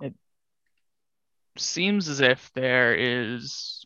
It 0.02 0.14
seems 1.56 2.08
as 2.08 2.20
if 2.20 2.50
there 2.54 2.94
is, 2.94 3.84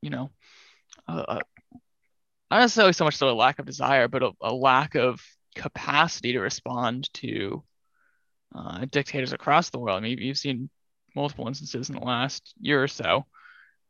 you 0.00 0.10
know, 0.10 0.30
not 1.08 1.42
necessarily 2.50 2.92
so 2.92 3.04
much 3.04 3.16
so 3.16 3.28
a 3.28 3.30
lack 3.30 3.58
of 3.58 3.66
desire, 3.66 4.08
but 4.08 4.22
a, 4.22 4.30
a 4.40 4.54
lack 4.54 4.94
of 4.94 5.20
capacity 5.54 6.32
to 6.32 6.40
respond 6.40 7.12
to 7.14 7.64
uh, 8.54 8.86
dictators 8.88 9.32
across 9.32 9.70
the 9.70 9.78
world. 9.78 9.98
I 9.98 10.00
mean, 10.00 10.18
you've 10.18 10.38
seen 10.38 10.70
multiple 11.16 11.48
instances 11.48 11.88
in 11.88 11.96
the 11.96 12.04
last 12.04 12.54
year 12.60 12.82
or 12.82 12.88
so 12.88 13.26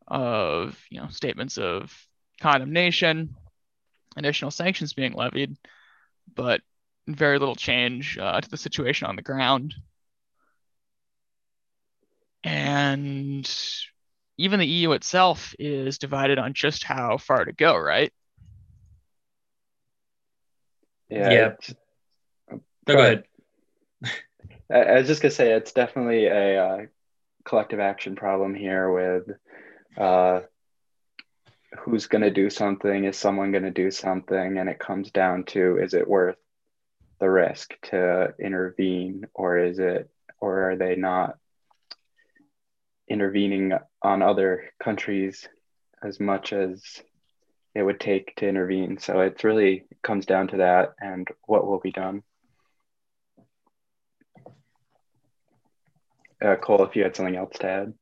of 0.09 0.79
you 0.91 1.01
know 1.01 1.09
statements 1.09 1.59
of 1.59 1.93
condemnation, 2.41 3.35
additional 4.17 4.51
sanctions 4.51 4.95
being 4.95 5.13
levied, 5.13 5.57
but 6.35 6.61
very 7.09 7.39
little 7.39 7.55
change 7.55 8.19
uh, 8.19 8.41
to 8.41 8.49
the 8.49 8.57
situation 8.57 9.09
on 9.09 9.17
the 9.17 9.23
ground. 9.23 9.75
And 12.45 13.49
even 14.39 14.61
the 14.61 14.67
EU 14.67 14.93
itself 14.93 15.55
is 15.59 15.99
divided 15.99 16.39
on 16.39 16.55
just 16.55 16.85
how 16.85 17.19
far 17.19 17.45
to 17.45 17.53
go, 17.53 17.77
right? 17.77 18.13
Yeah. 21.09 21.31
yeah. 21.31 21.53
Go, 22.51 22.61
go 22.87 22.99
ahead. 22.99 23.25
I 24.71 24.95
was 24.95 25.07
just 25.07 25.23
gonna 25.23 25.31
say 25.31 25.53
it's 25.53 25.73
definitely 25.73 26.27
a 26.27 26.65
uh, 26.65 26.87
collective 27.47 27.81
action 27.81 28.17
problem 28.17 28.55
here 28.55 28.91
with 28.91 29.37
uh, 29.97 30.41
who's 31.81 32.07
gonna 32.07 32.31
do 32.31 32.51
something. 32.51 33.05
Is 33.05 33.17
someone 33.17 33.53
gonna 33.53 33.71
do 33.71 33.91
something? 33.91 34.59
And 34.59 34.69
it 34.69 34.79
comes 34.79 35.11
down 35.11 35.45
to 35.45 35.79
is 35.79 35.95
it 35.95 36.09
worth 36.09 36.37
the 37.21 37.31
risk 37.31 37.75
to 37.85 38.35
intervene, 38.39 39.27
or 39.35 39.59
is 39.59 39.79
it, 39.79 40.11
or 40.39 40.71
are 40.71 40.77
they 40.77 40.97
not 40.97 41.39
intervening 43.09 43.73
on 44.03 44.23
other 44.23 44.65
countries 44.83 45.49
as 46.03 46.21
much 46.21 46.53
as 46.53 46.83
it 47.75 47.83
would 47.83 48.01
take 48.01 48.35
to 48.37 48.49
intervene. 48.49 48.99
So 48.99 49.21
it 49.21 49.45
really 49.45 49.85
comes 50.03 50.25
down 50.25 50.49
to 50.49 50.57
that 50.59 50.95
and 51.01 51.29
what 51.45 51.67
will 51.67 51.79
be 51.79 51.93
done. 51.93 52.23
Uh, 56.45 56.57
Cole, 56.57 56.85
if 56.85 56.95
you 56.95 57.03
had 57.03 57.17
something 57.17 57.37
else 57.37 57.57
to 57.59 57.67
add. 57.67 57.95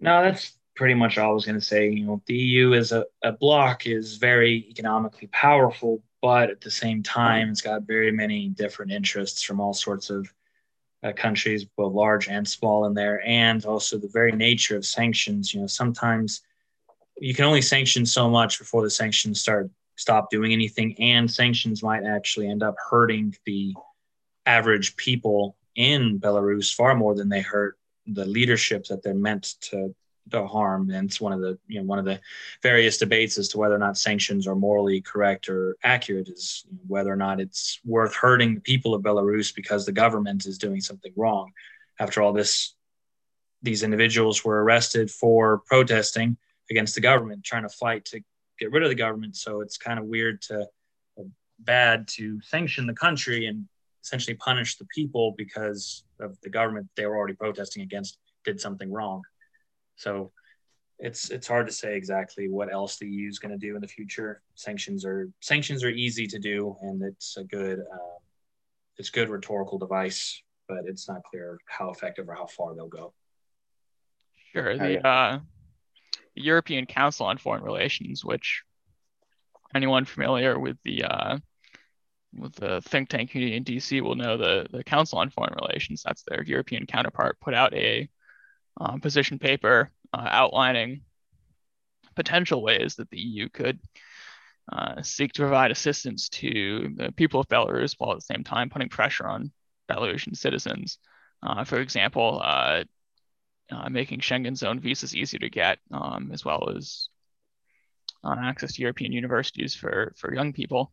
No, 0.00 0.22
that's 0.22 0.52
pretty 0.76 0.94
much 0.94 1.18
all 1.18 1.30
I 1.30 1.34
was 1.34 1.44
going 1.44 1.58
to 1.58 1.64
say. 1.64 1.90
You 1.90 2.06
know, 2.06 2.22
the 2.26 2.34
EU 2.34 2.74
as 2.74 2.92
a, 2.92 3.04
a 3.22 3.32
bloc 3.32 3.86
is 3.86 4.16
very 4.16 4.66
economically 4.70 5.28
powerful, 5.28 6.02
but 6.22 6.50
at 6.50 6.60
the 6.60 6.70
same 6.70 7.02
time, 7.02 7.50
it's 7.50 7.62
got 7.62 7.82
very 7.82 8.12
many 8.12 8.48
different 8.48 8.92
interests 8.92 9.42
from 9.42 9.60
all 9.60 9.74
sorts 9.74 10.10
of 10.10 10.32
uh, 11.02 11.12
countries, 11.12 11.64
both 11.64 11.94
large 11.94 12.28
and 12.28 12.46
small, 12.46 12.84
in 12.86 12.94
there, 12.94 13.22
and 13.26 13.64
also 13.64 13.98
the 13.98 14.10
very 14.12 14.32
nature 14.32 14.76
of 14.76 14.84
sanctions. 14.84 15.54
You 15.54 15.60
know, 15.60 15.66
sometimes 15.66 16.42
you 17.18 17.34
can 17.34 17.46
only 17.46 17.62
sanction 17.62 18.04
so 18.04 18.28
much 18.28 18.58
before 18.58 18.82
the 18.82 18.90
sanctions 18.90 19.40
start 19.40 19.70
stop 19.96 20.30
doing 20.30 20.52
anything, 20.52 20.94
and 20.98 21.30
sanctions 21.30 21.82
might 21.82 22.04
actually 22.04 22.48
end 22.48 22.62
up 22.62 22.74
hurting 22.90 23.34
the 23.44 23.74
average 24.46 24.96
people 24.96 25.56
in 25.76 26.18
Belarus 26.20 26.74
far 26.74 26.94
more 26.94 27.14
than 27.14 27.28
they 27.28 27.40
hurt 27.40 27.78
the 28.06 28.24
leadership 28.24 28.86
that 28.86 29.02
they're 29.02 29.14
meant 29.14 29.54
to 29.60 29.94
to 30.30 30.46
harm. 30.46 30.90
And 30.90 31.08
it's 31.08 31.20
one 31.20 31.32
of 31.32 31.40
the 31.40 31.58
you 31.66 31.80
know 31.80 31.86
one 31.86 31.98
of 31.98 32.04
the 32.04 32.20
various 32.62 32.98
debates 32.98 33.38
as 33.38 33.48
to 33.48 33.58
whether 33.58 33.74
or 33.74 33.78
not 33.78 33.98
sanctions 33.98 34.46
are 34.46 34.54
morally 34.54 35.00
correct 35.00 35.48
or 35.48 35.76
accurate 35.82 36.28
is 36.28 36.64
whether 36.86 37.12
or 37.12 37.16
not 37.16 37.40
it's 37.40 37.80
worth 37.84 38.14
hurting 38.14 38.54
the 38.54 38.60
people 38.60 38.94
of 38.94 39.02
Belarus 39.02 39.54
because 39.54 39.86
the 39.86 39.92
government 39.92 40.46
is 40.46 40.58
doing 40.58 40.80
something 40.80 41.12
wrong. 41.16 41.52
After 41.98 42.22
all, 42.22 42.32
this 42.32 42.74
these 43.62 43.82
individuals 43.82 44.44
were 44.44 44.62
arrested 44.62 45.10
for 45.10 45.58
protesting 45.66 46.36
against 46.70 46.94
the 46.94 47.00
government, 47.00 47.44
trying 47.44 47.64
to 47.64 47.68
fight 47.68 48.04
to 48.06 48.20
get 48.58 48.72
rid 48.72 48.82
of 48.82 48.88
the 48.88 48.94
government. 48.94 49.36
So 49.36 49.60
it's 49.60 49.76
kind 49.76 49.98
of 49.98 50.06
weird 50.06 50.40
to 50.42 50.66
bad 51.58 52.08
to 52.08 52.40
sanction 52.40 52.86
the 52.86 52.94
country 52.94 53.46
and 53.46 53.68
essentially 54.02 54.36
punish 54.36 54.76
the 54.76 54.86
people 54.86 55.34
because 55.36 56.04
of 56.20 56.40
the 56.40 56.50
government 56.50 56.88
they 56.96 57.06
were 57.06 57.16
already 57.16 57.34
protesting 57.34 57.82
against 57.82 58.18
did 58.44 58.60
something 58.60 58.90
wrong. 58.92 59.22
So 59.96 60.32
it's 60.98 61.30
it's 61.30 61.46
hard 61.46 61.66
to 61.66 61.72
say 61.72 61.96
exactly 61.96 62.48
what 62.48 62.72
else 62.72 62.98
the 62.98 63.06
EU 63.06 63.28
is 63.28 63.38
going 63.38 63.52
to 63.52 63.58
do 63.58 63.74
in 63.74 63.80
the 63.80 63.88
future. 63.88 64.42
Sanctions 64.54 65.04
are 65.04 65.30
sanctions 65.40 65.82
are 65.84 65.90
easy 65.90 66.26
to 66.26 66.38
do, 66.38 66.76
and 66.82 67.02
it's 67.02 67.36
a 67.36 67.44
good 67.44 67.80
um, 67.80 68.18
it's 68.96 69.10
good 69.10 69.28
rhetorical 69.28 69.78
device, 69.78 70.42
but 70.68 70.80
it's 70.86 71.08
not 71.08 71.22
clear 71.24 71.58
how 71.66 71.90
effective 71.90 72.28
or 72.28 72.34
how 72.34 72.46
far 72.46 72.74
they'll 72.74 72.88
go. 72.88 73.12
Sure. 74.52 74.76
The 74.76 75.06
uh, 75.06 75.38
European 76.34 76.86
Council 76.86 77.26
on 77.26 77.38
Foreign 77.38 77.62
Relations, 77.62 78.24
which 78.24 78.62
anyone 79.74 80.04
familiar 80.04 80.58
with 80.58 80.76
the 80.84 81.04
uh, 81.04 81.38
with 82.34 82.54
the 82.54 82.80
think 82.82 83.08
tank 83.08 83.30
community 83.30 83.56
in 83.56 83.64
DC 83.64 84.00
will 84.00 84.14
know 84.14 84.36
the 84.36 84.66
the 84.70 84.84
Council 84.84 85.18
on 85.18 85.30
Foreign 85.30 85.54
Relations. 85.60 86.02
That's 86.04 86.22
their 86.22 86.42
European 86.42 86.86
counterpart. 86.86 87.40
Put 87.40 87.54
out 87.54 87.74
a 87.74 88.08
um, 88.80 89.00
position 89.00 89.38
paper 89.38 89.90
uh, 90.12 90.28
outlining 90.30 91.02
potential 92.14 92.62
ways 92.62 92.96
that 92.96 93.10
the 93.10 93.18
EU 93.18 93.48
could 93.48 93.78
uh, 94.72 95.02
seek 95.02 95.32
to 95.32 95.42
provide 95.42 95.70
assistance 95.70 96.28
to 96.28 96.92
the 96.96 97.12
people 97.12 97.40
of 97.40 97.48
Belarus 97.48 97.94
while 97.98 98.12
at 98.12 98.18
the 98.18 98.34
same 98.34 98.44
time 98.44 98.70
putting 98.70 98.88
pressure 98.88 99.26
on 99.26 99.52
Belarusian 99.90 100.36
citizens. 100.36 100.98
Uh, 101.42 101.64
for 101.64 101.80
example, 101.80 102.40
uh, 102.42 102.84
uh, 103.70 103.88
making 103.88 104.20
Schengen 104.20 104.56
zone 104.56 104.80
visas 104.80 105.14
easier 105.14 105.40
to 105.40 105.50
get, 105.50 105.78
um, 105.90 106.30
as 106.32 106.44
well 106.44 106.72
as 106.76 107.08
uh, 108.24 108.36
access 108.38 108.74
to 108.74 108.82
European 108.82 109.12
universities 109.12 109.74
for, 109.74 110.12
for 110.16 110.34
young 110.34 110.52
people. 110.52 110.92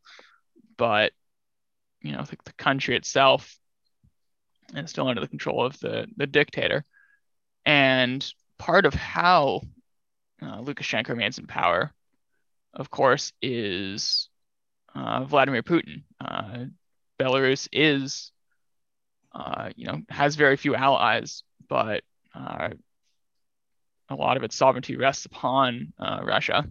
But, 0.77 1.11
you 2.01 2.11
know, 2.11 2.23
the, 2.23 2.37
the 2.45 2.53
country 2.53 2.95
itself 2.95 3.57
is 4.75 4.89
still 4.89 5.07
under 5.07 5.21
the 5.21 5.27
control 5.27 5.65
of 5.65 5.79
the, 5.79 6.07
the 6.15 6.27
dictator. 6.27 6.83
And 7.65 8.25
part 8.57 8.85
of 8.85 8.93
how 8.93 9.61
uh, 10.41 10.61
Lukashenko 10.61 11.09
remains 11.09 11.37
in 11.37 11.47
power, 11.47 11.93
of 12.73 12.89
course, 12.89 13.33
is 13.41 14.29
uh, 14.93 15.23
Vladimir 15.23 15.63
Putin. 15.63 16.03
Uh, 16.19 16.65
Belarus 17.19 17.67
is, 17.71 18.31
uh, 19.33 19.69
you 19.75 19.87
know, 19.87 20.01
has 20.09 20.35
very 20.35 20.57
few 20.57 20.75
allies, 20.75 21.43
but 21.67 22.03
uh, 22.35 22.69
a 24.09 24.15
lot 24.15 24.37
of 24.37 24.43
its 24.43 24.55
sovereignty 24.55 24.95
rests 24.95 25.25
upon 25.25 25.93
uh, 25.99 26.19
Russia. 26.23 26.67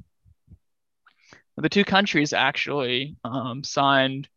The 1.56 1.68
two 1.68 1.84
countries 1.84 2.32
actually 2.32 3.16
um, 3.24 3.64
signed 3.64 4.28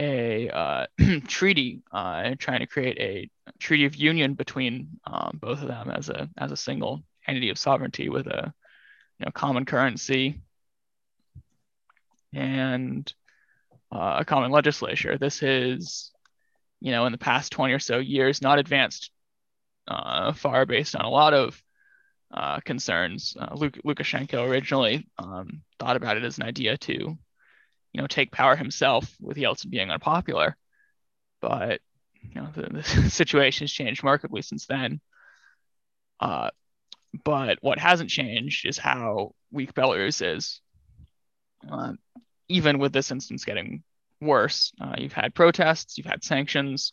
a 0.00 0.48
uh, 0.48 0.86
treaty 1.28 1.82
uh, 1.92 2.34
trying 2.38 2.60
to 2.60 2.66
create 2.66 2.98
a 2.98 3.30
treaty 3.58 3.84
of 3.84 3.94
union 3.94 4.34
between 4.34 4.88
um, 5.04 5.38
both 5.40 5.60
of 5.60 5.68
them 5.68 5.90
as 5.90 6.08
a 6.08 6.28
as 6.38 6.50
a 6.50 6.56
single 6.56 7.02
entity 7.26 7.50
of 7.50 7.58
sovereignty 7.58 8.08
with 8.08 8.26
a 8.26 8.52
you 9.18 9.26
know 9.26 9.32
common 9.32 9.66
currency 9.66 10.40
and 12.32 13.12
uh, 13.92 14.16
a 14.20 14.24
common 14.24 14.50
legislature. 14.50 15.18
This 15.18 15.42
is 15.42 16.10
you 16.80 16.92
know 16.92 17.04
in 17.06 17.12
the 17.12 17.18
past 17.18 17.52
20 17.52 17.74
or 17.74 17.78
so 17.78 17.98
years 17.98 18.40
not 18.40 18.58
advanced 18.58 19.10
uh, 19.86 20.32
far 20.32 20.64
based 20.64 20.96
on 20.96 21.04
a 21.04 21.10
lot 21.10 21.34
of 21.34 21.62
uh, 22.32 22.60
concerns. 22.64 23.36
Uh, 23.38 23.54
Luk- 23.54 23.82
Lukashenko 23.84 24.48
originally 24.48 25.06
um, 25.18 25.62
thought 25.78 25.96
about 25.96 26.16
it 26.16 26.24
as 26.24 26.38
an 26.38 26.44
idea 26.44 26.78
to 26.78 27.18
you 27.92 28.00
know, 28.00 28.06
take 28.06 28.32
power 28.32 28.56
himself 28.56 29.14
with 29.20 29.36
Yeltsin 29.36 29.70
being 29.70 29.90
unpopular. 29.90 30.56
But 31.40 31.80
you 32.22 32.40
know, 32.40 32.48
the, 32.54 32.62
the 32.70 32.82
situation 33.10 33.64
has 33.64 33.72
changed 33.72 34.02
markedly 34.02 34.42
since 34.42 34.66
then. 34.66 35.00
Uh, 36.18 36.50
but 37.24 37.58
what 37.60 37.78
hasn't 37.78 38.10
changed 38.10 38.66
is 38.66 38.78
how 38.78 39.34
weak 39.50 39.74
Belarus 39.74 40.22
is. 40.24 40.60
Uh, 41.70 41.94
even 42.48 42.78
with 42.78 42.92
this 42.92 43.10
instance 43.10 43.44
getting 43.44 43.82
worse, 44.20 44.72
uh, 44.80 44.94
you've 44.98 45.12
had 45.12 45.34
protests, 45.34 45.98
you've 45.98 46.06
had 46.06 46.22
sanctions, 46.22 46.92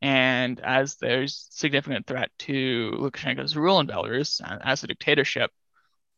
and 0.00 0.60
as 0.60 0.96
there's 0.96 1.48
significant 1.50 2.06
threat 2.06 2.30
to 2.40 2.92
Lukashenko's 2.98 3.56
rule 3.56 3.80
in 3.80 3.86
Belarus 3.86 4.40
as 4.64 4.84
a 4.84 4.86
dictatorship, 4.86 5.50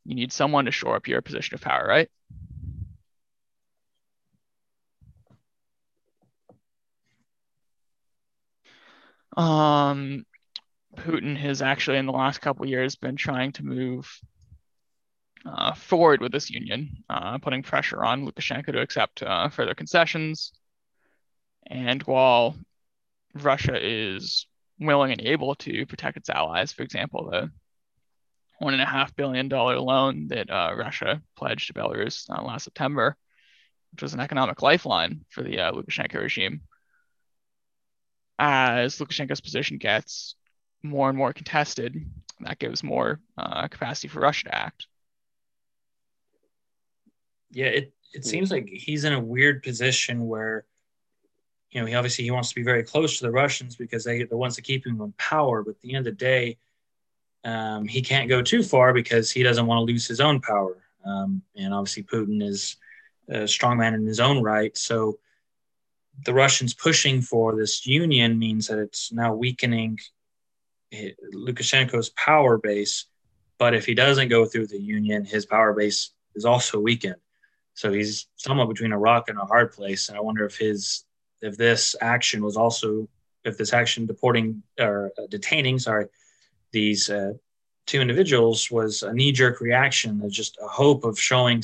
you 0.05 0.15
need 0.15 0.33
someone 0.33 0.67
to 0.67 0.71
shore 0.71 0.97
up 0.97 1.09
your 1.09 1.23
position 1.23 1.55
of 1.55 1.63
power, 1.63 1.87
right? 1.87 2.11
Um, 9.37 10.25
Putin 10.97 11.37
has 11.37 11.63
actually, 11.63 11.99
in 11.99 12.07
the 12.07 12.13
last 12.13 12.41
couple 12.41 12.67
years, 12.67 12.97
been 12.97 13.17
trying 13.17 13.53
to 13.53 13.65
move 13.65 14.21
uh, 15.47 15.75
forward 15.75 16.21
with 16.21 16.33
this 16.33 16.51
union, 16.51 17.05
uh, 17.09 17.39
putting 17.39 17.63
pressure 17.63 18.05
on 18.05 18.27
Lukashenko 18.27 18.73
to 18.73 18.81
accept 18.81 19.23
uh, 19.23 19.49
further 19.49 19.75
concessions. 19.75 20.53
And 21.67 22.03
while 22.03 22.57
Russia 23.35 23.79
is 23.81 24.47
willing 24.79 25.13
and 25.13 25.21
able 25.23 25.55
to 25.57 25.87
protect 25.87 26.17
its 26.17 26.31
allies, 26.31 26.73
for 26.73 26.83
example, 26.83 27.31
the 27.31 27.51
one 28.59 28.75
and 28.75 28.83
a 28.83 28.87
half 28.87 29.15
billion 29.17 29.49
dollar 29.49 29.79
loan 29.79 30.29
that 30.29 30.51
uh, 30.51 30.75
Russia 30.77 31.23
pledged 31.37 31.69
to 31.69 31.75
Belarus 31.75 32.29
uh, 32.29 32.43
last 32.43 32.65
September, 32.65 33.17
which 33.93 34.03
was 34.03 34.13
an 34.13 34.21
economic 34.21 34.61
lifeline 34.61 35.25
for 35.31 35.43
the 35.43 35.59
uh, 35.61 35.73
Lukashenko 35.73 36.21
regime 36.21 36.63
as 38.41 38.99
Lukashenko's 38.99 39.41
position 39.41 39.77
gets 39.77 40.35
more 40.83 41.11
and 41.11 41.19
more 41.19 41.33
contested, 41.33 42.05
that 42.41 42.59
gives 42.59 42.83
more 42.83 43.21
uh, 43.37 43.69
capacity 43.69 44.09
for 44.09 44.21
Russia 44.21 44.47
to 44.47 44.55
act. 44.55 44.87
Yeah, 47.53 47.67
it, 47.67 47.93
it 48.15 48.25
seems 48.25 48.51
like 48.51 48.69
he's 48.69 49.05
in 49.05 49.13
a 49.13 49.21
weird 49.21 49.63
position 49.63 50.27
where, 50.27 50.65
you 51.71 51.81
know, 51.81 51.87
he 51.87 51.95
obviously 51.95 52.25
he 52.25 52.31
wants 52.31 52.49
to 52.49 52.55
be 52.55 52.63
very 52.63 52.83
close 52.83 53.19
to 53.19 53.25
the 53.25 53.31
Russians 53.31 53.77
because 53.77 54.05
they, 54.05 54.23
are 54.23 54.27
the 54.27 54.37
ones 54.37 54.57
that 54.57 54.63
keep 54.63 54.87
him 54.87 55.01
in 55.01 55.13
power. 55.19 55.63
But 55.63 55.73
at 55.73 55.81
the 55.83 55.95
end 55.95 56.07
of 56.07 56.17
the 56.17 56.25
day, 56.25 56.57
um, 57.45 57.87
he 57.87 58.01
can't 58.01 58.29
go 58.29 58.41
too 58.41 58.63
far 58.63 58.95
because 58.95 59.31
he 59.31 59.43
doesn't 59.43 59.67
want 59.67 59.79
to 59.79 59.93
lose 59.93 60.07
his 60.07 60.21
own 60.21 60.41
power. 60.41 60.79
Um, 61.05 61.43
and 61.57 61.75
obviously, 61.75 62.05
Putin 62.05 62.43
is 62.43 62.77
a 63.29 63.47
strong 63.47 63.77
man 63.79 63.95
in 63.95 64.07
his 64.07 64.21
own 64.21 64.43
right. 64.43 64.77
So 64.77 65.19
the 66.25 66.35
Russians 66.35 66.75
pushing 66.75 67.23
for 67.23 67.57
this 67.57 67.87
union 67.87 68.39
means 68.39 68.67
that 68.67 68.79
it's 68.79 69.13
now 69.13 69.35
weakening 69.35 69.99
Lukashenko's 71.35 72.11
power 72.11 72.59
base. 72.59 73.07
But 73.59 73.75
if 73.75 73.87
he 73.87 73.95
doesn't 73.95 74.29
go 74.29 74.45
through 74.47 74.69
the 74.69 74.81
union, 74.81 75.25
his 75.25 75.47
power 75.47 75.73
base 75.73 76.11
is 76.35 76.45
also 76.45 76.81
weakened. 76.81 77.17
So 77.75 77.93
he's 77.93 78.27
somewhat 78.37 78.69
between 78.69 78.93
a 78.93 78.99
rock 78.99 79.29
and 79.29 79.39
a 79.39 79.45
hard 79.45 79.73
place. 79.73 80.09
And 80.09 80.19
I 80.19 80.21
wonder 80.21 80.45
if 80.45 80.57
his 80.57 81.05
if 81.41 81.57
this 81.57 81.97
action 82.01 82.45
was 82.45 82.57
also 82.57 83.09
if 83.45 83.57
this 83.57 83.73
action 83.73 84.07
deporting 84.07 84.63
or 84.79 85.13
uh, 85.19 85.27
detaining, 85.31 85.79
sorry, 85.79 86.07
these 86.73 87.09
uh, 87.09 87.33
two 87.87 88.01
individuals 88.01 88.71
was 88.71 89.03
a 89.03 89.13
knee 89.13 89.33
jerk 89.33 89.61
reaction. 89.61 90.23
Just 90.31 90.59
a 90.63 90.69
hope 90.69 91.05
of 91.05 91.19
showing 91.19 91.63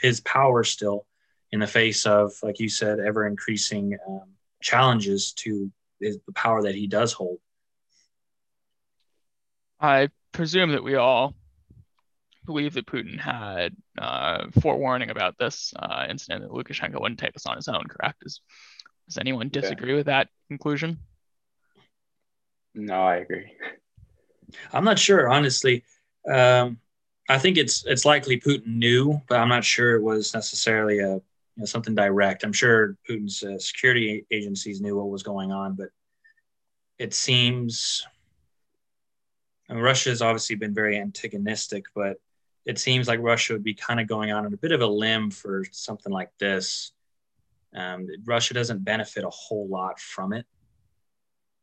his 0.00 0.20
power 0.20 0.62
still 0.62 1.06
in 1.52 1.60
the 1.60 1.66
face 1.66 2.06
of, 2.06 2.32
like 2.42 2.60
you 2.60 2.68
said, 2.68 3.00
ever 3.00 3.26
increasing 3.26 3.96
um, 4.06 4.28
challenges 4.62 5.32
to 5.32 5.70
the 6.00 6.20
power 6.34 6.62
that 6.62 6.74
he 6.74 6.86
does 6.86 7.12
hold. 7.12 7.38
I 9.80 10.08
presume 10.32 10.72
that 10.72 10.84
we 10.84 10.96
all 10.96 11.34
believe 12.44 12.74
that 12.74 12.86
Putin 12.86 13.18
had 13.18 13.76
uh, 13.98 14.46
forewarning 14.60 15.10
about 15.10 15.38
this 15.38 15.72
uh, 15.76 16.06
incident 16.08 16.42
that 16.42 16.50
Lukashenko 16.50 17.00
wouldn't 17.00 17.20
take 17.20 17.36
us 17.36 17.46
on 17.46 17.56
his 17.56 17.68
own, 17.68 17.84
correct? 17.84 18.22
Is, 18.24 18.40
does 19.06 19.18
anyone 19.18 19.48
disagree 19.48 19.90
yeah. 19.90 19.96
with 19.96 20.06
that 20.06 20.28
conclusion? 20.48 20.98
No, 22.74 23.02
I 23.02 23.16
agree. 23.16 23.52
I'm 24.72 24.84
not 24.84 24.98
sure, 24.98 25.28
honestly. 25.28 25.84
Um, 26.30 26.78
I 27.28 27.38
think 27.38 27.58
it's 27.58 27.84
it's 27.86 28.04
likely 28.04 28.40
Putin 28.40 28.76
knew, 28.76 29.20
but 29.28 29.38
I'm 29.38 29.48
not 29.48 29.64
sure 29.64 29.94
it 29.94 30.02
was 30.02 30.32
necessarily 30.32 31.00
a 31.00 31.20
you 31.58 31.62
know, 31.62 31.66
something 31.66 31.96
direct. 31.96 32.44
I'm 32.44 32.52
sure 32.52 32.96
Putin's 33.08 33.42
uh, 33.42 33.58
security 33.58 34.24
agencies 34.30 34.80
knew 34.80 34.96
what 34.96 35.10
was 35.10 35.24
going 35.24 35.50
on, 35.50 35.74
but 35.74 35.88
it 37.00 37.12
seems 37.12 38.06
I 39.68 39.74
Russia 39.74 40.10
has 40.10 40.22
obviously 40.22 40.54
been 40.54 40.72
very 40.72 40.98
antagonistic, 40.98 41.86
but 41.96 42.18
it 42.64 42.78
seems 42.78 43.08
like 43.08 43.18
Russia 43.20 43.54
would 43.54 43.64
be 43.64 43.74
kind 43.74 43.98
of 43.98 44.06
going 44.06 44.30
on 44.30 44.46
a 44.46 44.56
bit 44.56 44.70
of 44.70 44.82
a 44.82 44.86
limb 44.86 45.32
for 45.32 45.64
something 45.72 46.12
like 46.12 46.30
this. 46.38 46.92
Um, 47.74 48.06
Russia 48.24 48.54
doesn't 48.54 48.84
benefit 48.84 49.24
a 49.24 49.30
whole 49.30 49.66
lot 49.66 49.98
from 49.98 50.32
it. 50.32 50.46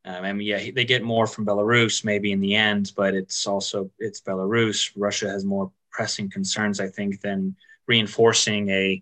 Um, 0.04 0.26
I 0.26 0.34
mean, 0.34 0.46
yeah, 0.46 0.72
they 0.76 0.84
get 0.84 1.04
more 1.04 1.26
from 1.26 1.46
Belarus 1.46 2.04
maybe 2.04 2.34
in 2.34 2.42
the 2.42 2.54
end, 2.54 2.92
but 2.98 3.16
it's 3.16 3.48
also 3.48 3.90
it's 3.98 4.20
Belarus. 4.20 4.92
Russia 4.98 5.30
has 5.30 5.46
more 5.46 5.72
pressing 5.90 6.30
concerns, 6.30 6.82
I 6.82 6.90
think, 6.90 7.22
than 7.22 7.56
reinforcing 7.88 8.70
a 8.70 9.02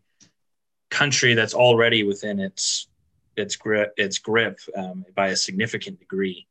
country 0.93 1.33
that's 1.33 1.55
already 1.55 2.03
within 2.03 2.39
its 2.39 2.87
its 3.35 3.55
grip 3.55 3.93
its 3.97 4.19
grip 4.19 4.59
um, 4.77 5.05
by 5.15 5.29
a 5.29 5.35
significant 5.35 5.99
degree. 5.99 6.47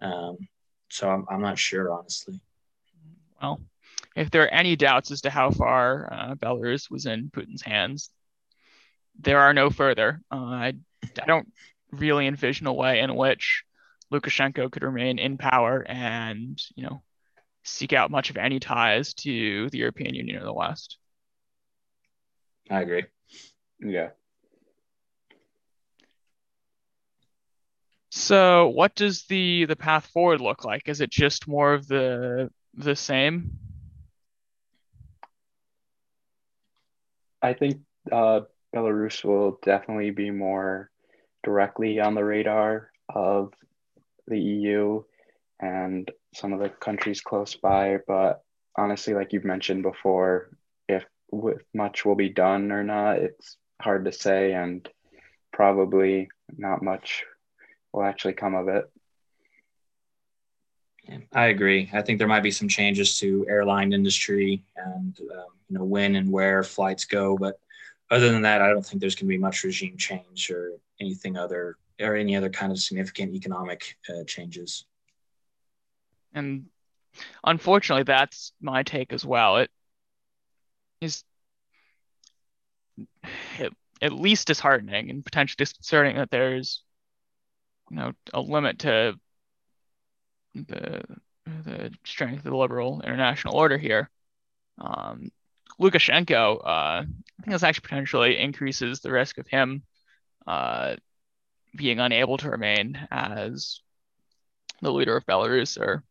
Um, 0.00 0.48
so 0.88 1.10
I'm, 1.10 1.26
I'm 1.30 1.42
not 1.42 1.58
sure, 1.58 1.92
honestly. 1.92 2.40
Well, 3.40 3.60
if 4.14 4.30
there 4.30 4.44
are 4.44 4.54
any 4.62 4.76
doubts 4.76 5.10
as 5.10 5.20
to 5.22 5.30
how 5.30 5.50
far 5.50 6.08
uh, 6.10 6.34
Belarus 6.34 6.90
was 6.90 7.04
in 7.06 7.30
Putin's 7.30 7.62
hands, 7.62 8.10
there 9.20 9.40
are 9.40 9.52
no 9.52 9.68
further. 9.70 10.20
Uh, 10.30 10.36
I, 10.36 10.72
I 11.22 11.26
don't 11.26 11.52
really 11.92 12.26
envision 12.26 12.66
a 12.66 12.72
way 12.72 13.00
in 13.00 13.14
which 13.14 13.64
Lukashenko 14.12 14.70
could 14.70 14.84
remain 14.84 15.18
in 15.18 15.36
power 15.36 15.84
and, 15.86 16.58
you 16.76 16.84
know, 16.84 17.02
seek 17.64 17.92
out 17.92 18.10
much 18.10 18.30
of 18.30 18.36
any 18.36 18.60
ties 18.60 19.14
to 19.14 19.68
the 19.70 19.78
European 19.78 20.14
Union 20.14 20.40
or 20.40 20.44
the 20.44 20.52
West. 20.52 20.98
I 22.70 22.80
agree. 22.80 23.04
Yeah. 23.80 24.10
So, 28.10 28.68
what 28.68 28.94
does 28.94 29.24
the 29.26 29.66
the 29.66 29.76
path 29.76 30.06
forward 30.06 30.40
look 30.40 30.64
like? 30.64 30.88
Is 30.88 31.00
it 31.00 31.10
just 31.10 31.46
more 31.46 31.74
of 31.74 31.86
the 31.86 32.50
the 32.74 32.96
same? 32.96 33.58
I 37.42 37.52
think 37.52 37.82
uh, 38.10 38.40
Belarus 38.74 39.22
will 39.22 39.58
definitely 39.62 40.10
be 40.10 40.30
more 40.30 40.90
directly 41.44 42.00
on 42.00 42.14
the 42.14 42.24
radar 42.24 42.90
of 43.08 43.52
the 44.26 44.40
EU 44.40 45.02
and 45.60 46.10
some 46.34 46.52
of 46.52 46.60
the 46.60 46.70
countries 46.70 47.20
close 47.20 47.54
by. 47.54 47.98
But 48.08 48.42
honestly, 48.76 49.14
like 49.14 49.32
you've 49.32 49.44
mentioned 49.44 49.82
before, 49.82 50.50
if 50.88 51.04
with 51.30 51.62
much 51.74 52.04
will 52.04 52.16
be 52.16 52.30
done 52.30 52.72
or 52.72 52.82
not, 52.82 53.18
it's 53.18 53.58
hard 53.80 54.04
to 54.04 54.12
say, 54.12 54.52
and 54.52 54.88
probably 55.52 56.28
not 56.56 56.82
much 56.82 57.24
will 57.92 58.04
actually 58.04 58.34
come 58.34 58.54
of 58.54 58.68
it. 58.68 58.90
I 61.32 61.46
agree. 61.46 61.88
I 61.92 62.02
think 62.02 62.18
there 62.18 62.26
might 62.26 62.42
be 62.42 62.50
some 62.50 62.68
changes 62.68 63.18
to 63.20 63.46
airline 63.48 63.92
industry 63.92 64.64
and 64.76 65.16
um, 65.32 65.46
you 65.68 65.78
know 65.78 65.84
when 65.84 66.16
and 66.16 66.30
where 66.32 66.62
flights 66.62 67.04
go, 67.04 67.36
but 67.36 67.60
other 68.10 68.30
than 68.30 68.42
that, 68.42 68.62
I 68.62 68.68
don't 68.68 68.84
think 68.84 69.00
there's 69.00 69.14
going 69.14 69.26
to 69.26 69.34
be 69.34 69.38
much 69.38 69.64
regime 69.64 69.96
change 69.96 70.50
or 70.50 70.72
anything 71.00 71.36
other 71.36 71.76
or 72.00 72.14
any 72.14 72.36
other 72.36 72.50
kind 72.50 72.70
of 72.72 72.78
significant 72.78 73.34
economic 73.34 73.96
uh, 74.08 74.24
changes. 74.24 74.84
And 76.34 76.66
unfortunately, 77.44 78.04
that's 78.04 78.52
my 78.60 78.82
take 78.82 79.12
as 79.12 79.24
well. 79.24 79.56
It 79.56 79.70
is 81.00 81.24
at, 84.00 84.12
least 84.12 84.46
disheartening 84.46 85.10
and 85.10 85.24
potentially 85.24 85.56
disconcerting 85.58 86.16
that 86.16 86.30
there's 86.30 86.82
you 87.90 87.96
know 87.96 88.12
a 88.32 88.40
limit 88.40 88.80
to 88.80 89.14
the 90.54 91.02
the 91.46 91.92
strength 92.04 92.44
of 92.44 92.50
the 92.50 92.56
liberal 92.56 93.00
international 93.02 93.54
order 93.54 93.78
here. 93.78 94.10
Um, 94.78 95.30
Lukashenko, 95.80 96.58
uh, 96.64 96.68
I 96.68 97.04
think 97.42 97.52
this 97.52 97.62
actually 97.62 97.82
potentially 97.82 98.38
increases 98.38 99.00
the 99.00 99.12
risk 99.12 99.38
of 99.38 99.46
him 99.46 99.82
uh, 100.46 100.96
being 101.74 102.00
unable 102.00 102.38
to 102.38 102.50
remain 102.50 102.98
as 103.10 103.80
the 104.80 104.92
leader 104.92 105.16
of 105.16 105.26
Belarus, 105.26 105.78
or 105.78 106.02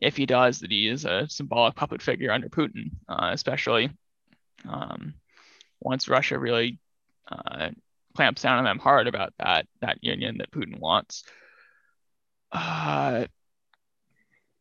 if 0.00 0.16
he 0.16 0.26
does, 0.26 0.60
that 0.60 0.70
he 0.70 0.88
is 0.88 1.04
a 1.04 1.28
symbolic 1.28 1.74
puppet 1.74 2.02
figure 2.02 2.32
under 2.32 2.48
Putin, 2.48 2.90
uh, 3.08 3.30
especially 3.32 3.90
um, 4.68 5.14
once 5.80 6.08
Russia 6.08 6.38
really 6.38 6.78
uh, 7.30 7.70
clamps 8.16 8.42
down 8.42 8.58
on 8.58 8.64
them 8.64 8.78
hard 8.78 9.06
about 9.06 9.32
that 9.38 9.66
that 9.80 10.02
union 10.02 10.38
that 10.38 10.50
Putin 10.50 10.78
wants. 10.78 11.24
Uh, 12.50 13.26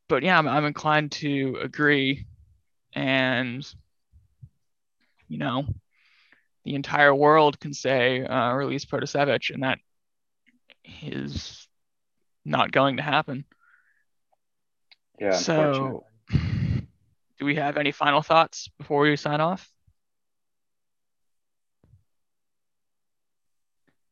but 0.08 0.24
yeah, 0.24 0.38
I'm, 0.38 0.48
I'm 0.48 0.66
inclined 0.66 1.12
to 1.14 1.58
agree, 1.62 2.26
and 2.94 3.66
you 5.28 5.38
know, 5.38 5.66
the 6.64 6.76
entire 6.76 7.14
world 7.14 7.60
can 7.60 7.74
say 7.74 8.24
uh, 8.24 8.54
release 8.54 8.86
Protasevich, 8.86 9.54
and 9.54 9.64
that 9.64 9.80
is 11.04 11.68
not 12.46 12.72
going 12.72 12.98
to 12.98 13.04
happen. 13.04 13.46
Yeah. 15.20 15.32
So, 15.32 16.06
do 16.32 17.46
we 17.46 17.56
have 17.56 17.78
any 17.78 17.92
final 17.92 18.22
thoughts 18.22 18.70
before 18.78 19.02
we 19.02 19.16
sign 19.16 19.42
off? 19.42 19.70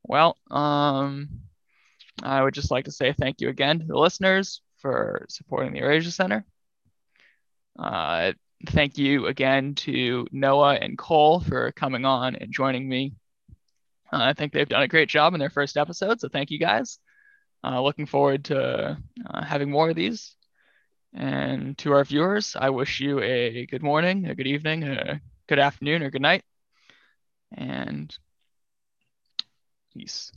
Well, 0.07 0.37
um, 0.51 1.29
I 2.21 2.41
would 2.41 2.53
just 2.53 2.69
like 2.71 2.85
to 2.85 2.91
say 2.91 3.13
thank 3.13 3.41
you 3.41 3.49
again 3.49 3.79
to 3.79 3.85
the 3.85 3.97
listeners 3.97 4.61
for 4.77 5.25
supporting 5.29 5.73
the 5.73 5.79
Eurasia 5.79 6.11
Center. 6.11 6.45
Uh, 7.77 8.33
thank 8.67 8.99
you 8.99 9.25
again 9.25 9.73
to 9.75 10.27
Noah 10.31 10.75
and 10.75 10.97
Cole 10.97 11.39
for 11.39 11.71
coming 11.71 12.05
on 12.05 12.35
and 12.35 12.51
joining 12.51 12.87
me. 12.87 13.13
Uh, 14.13 14.21
I 14.21 14.33
think 14.33 14.53
they've 14.53 14.69
done 14.69 14.83
a 14.83 14.87
great 14.87 15.09
job 15.09 15.33
in 15.33 15.39
their 15.39 15.49
first 15.49 15.75
episode, 15.75 16.19
so 16.19 16.29
thank 16.29 16.51
you 16.51 16.59
guys. 16.59 16.99
Uh, 17.63 17.81
looking 17.81 18.05
forward 18.05 18.45
to 18.45 18.97
uh, 19.27 19.43
having 19.43 19.71
more 19.71 19.89
of 19.89 19.95
these. 19.95 20.35
And 21.13 21.75
to 21.79 21.93
our 21.93 22.03
viewers, 22.03 22.55
I 22.55 22.69
wish 22.69 22.99
you 22.99 23.21
a 23.21 23.65
good 23.65 23.81
morning, 23.81 24.27
a 24.27 24.35
good 24.35 24.47
evening, 24.47 24.83
a 24.83 25.19
good 25.47 25.59
afternoon, 25.59 26.03
or 26.03 26.11
good 26.11 26.21
night. 26.21 26.43
And 27.57 28.15
peace. 29.95 30.31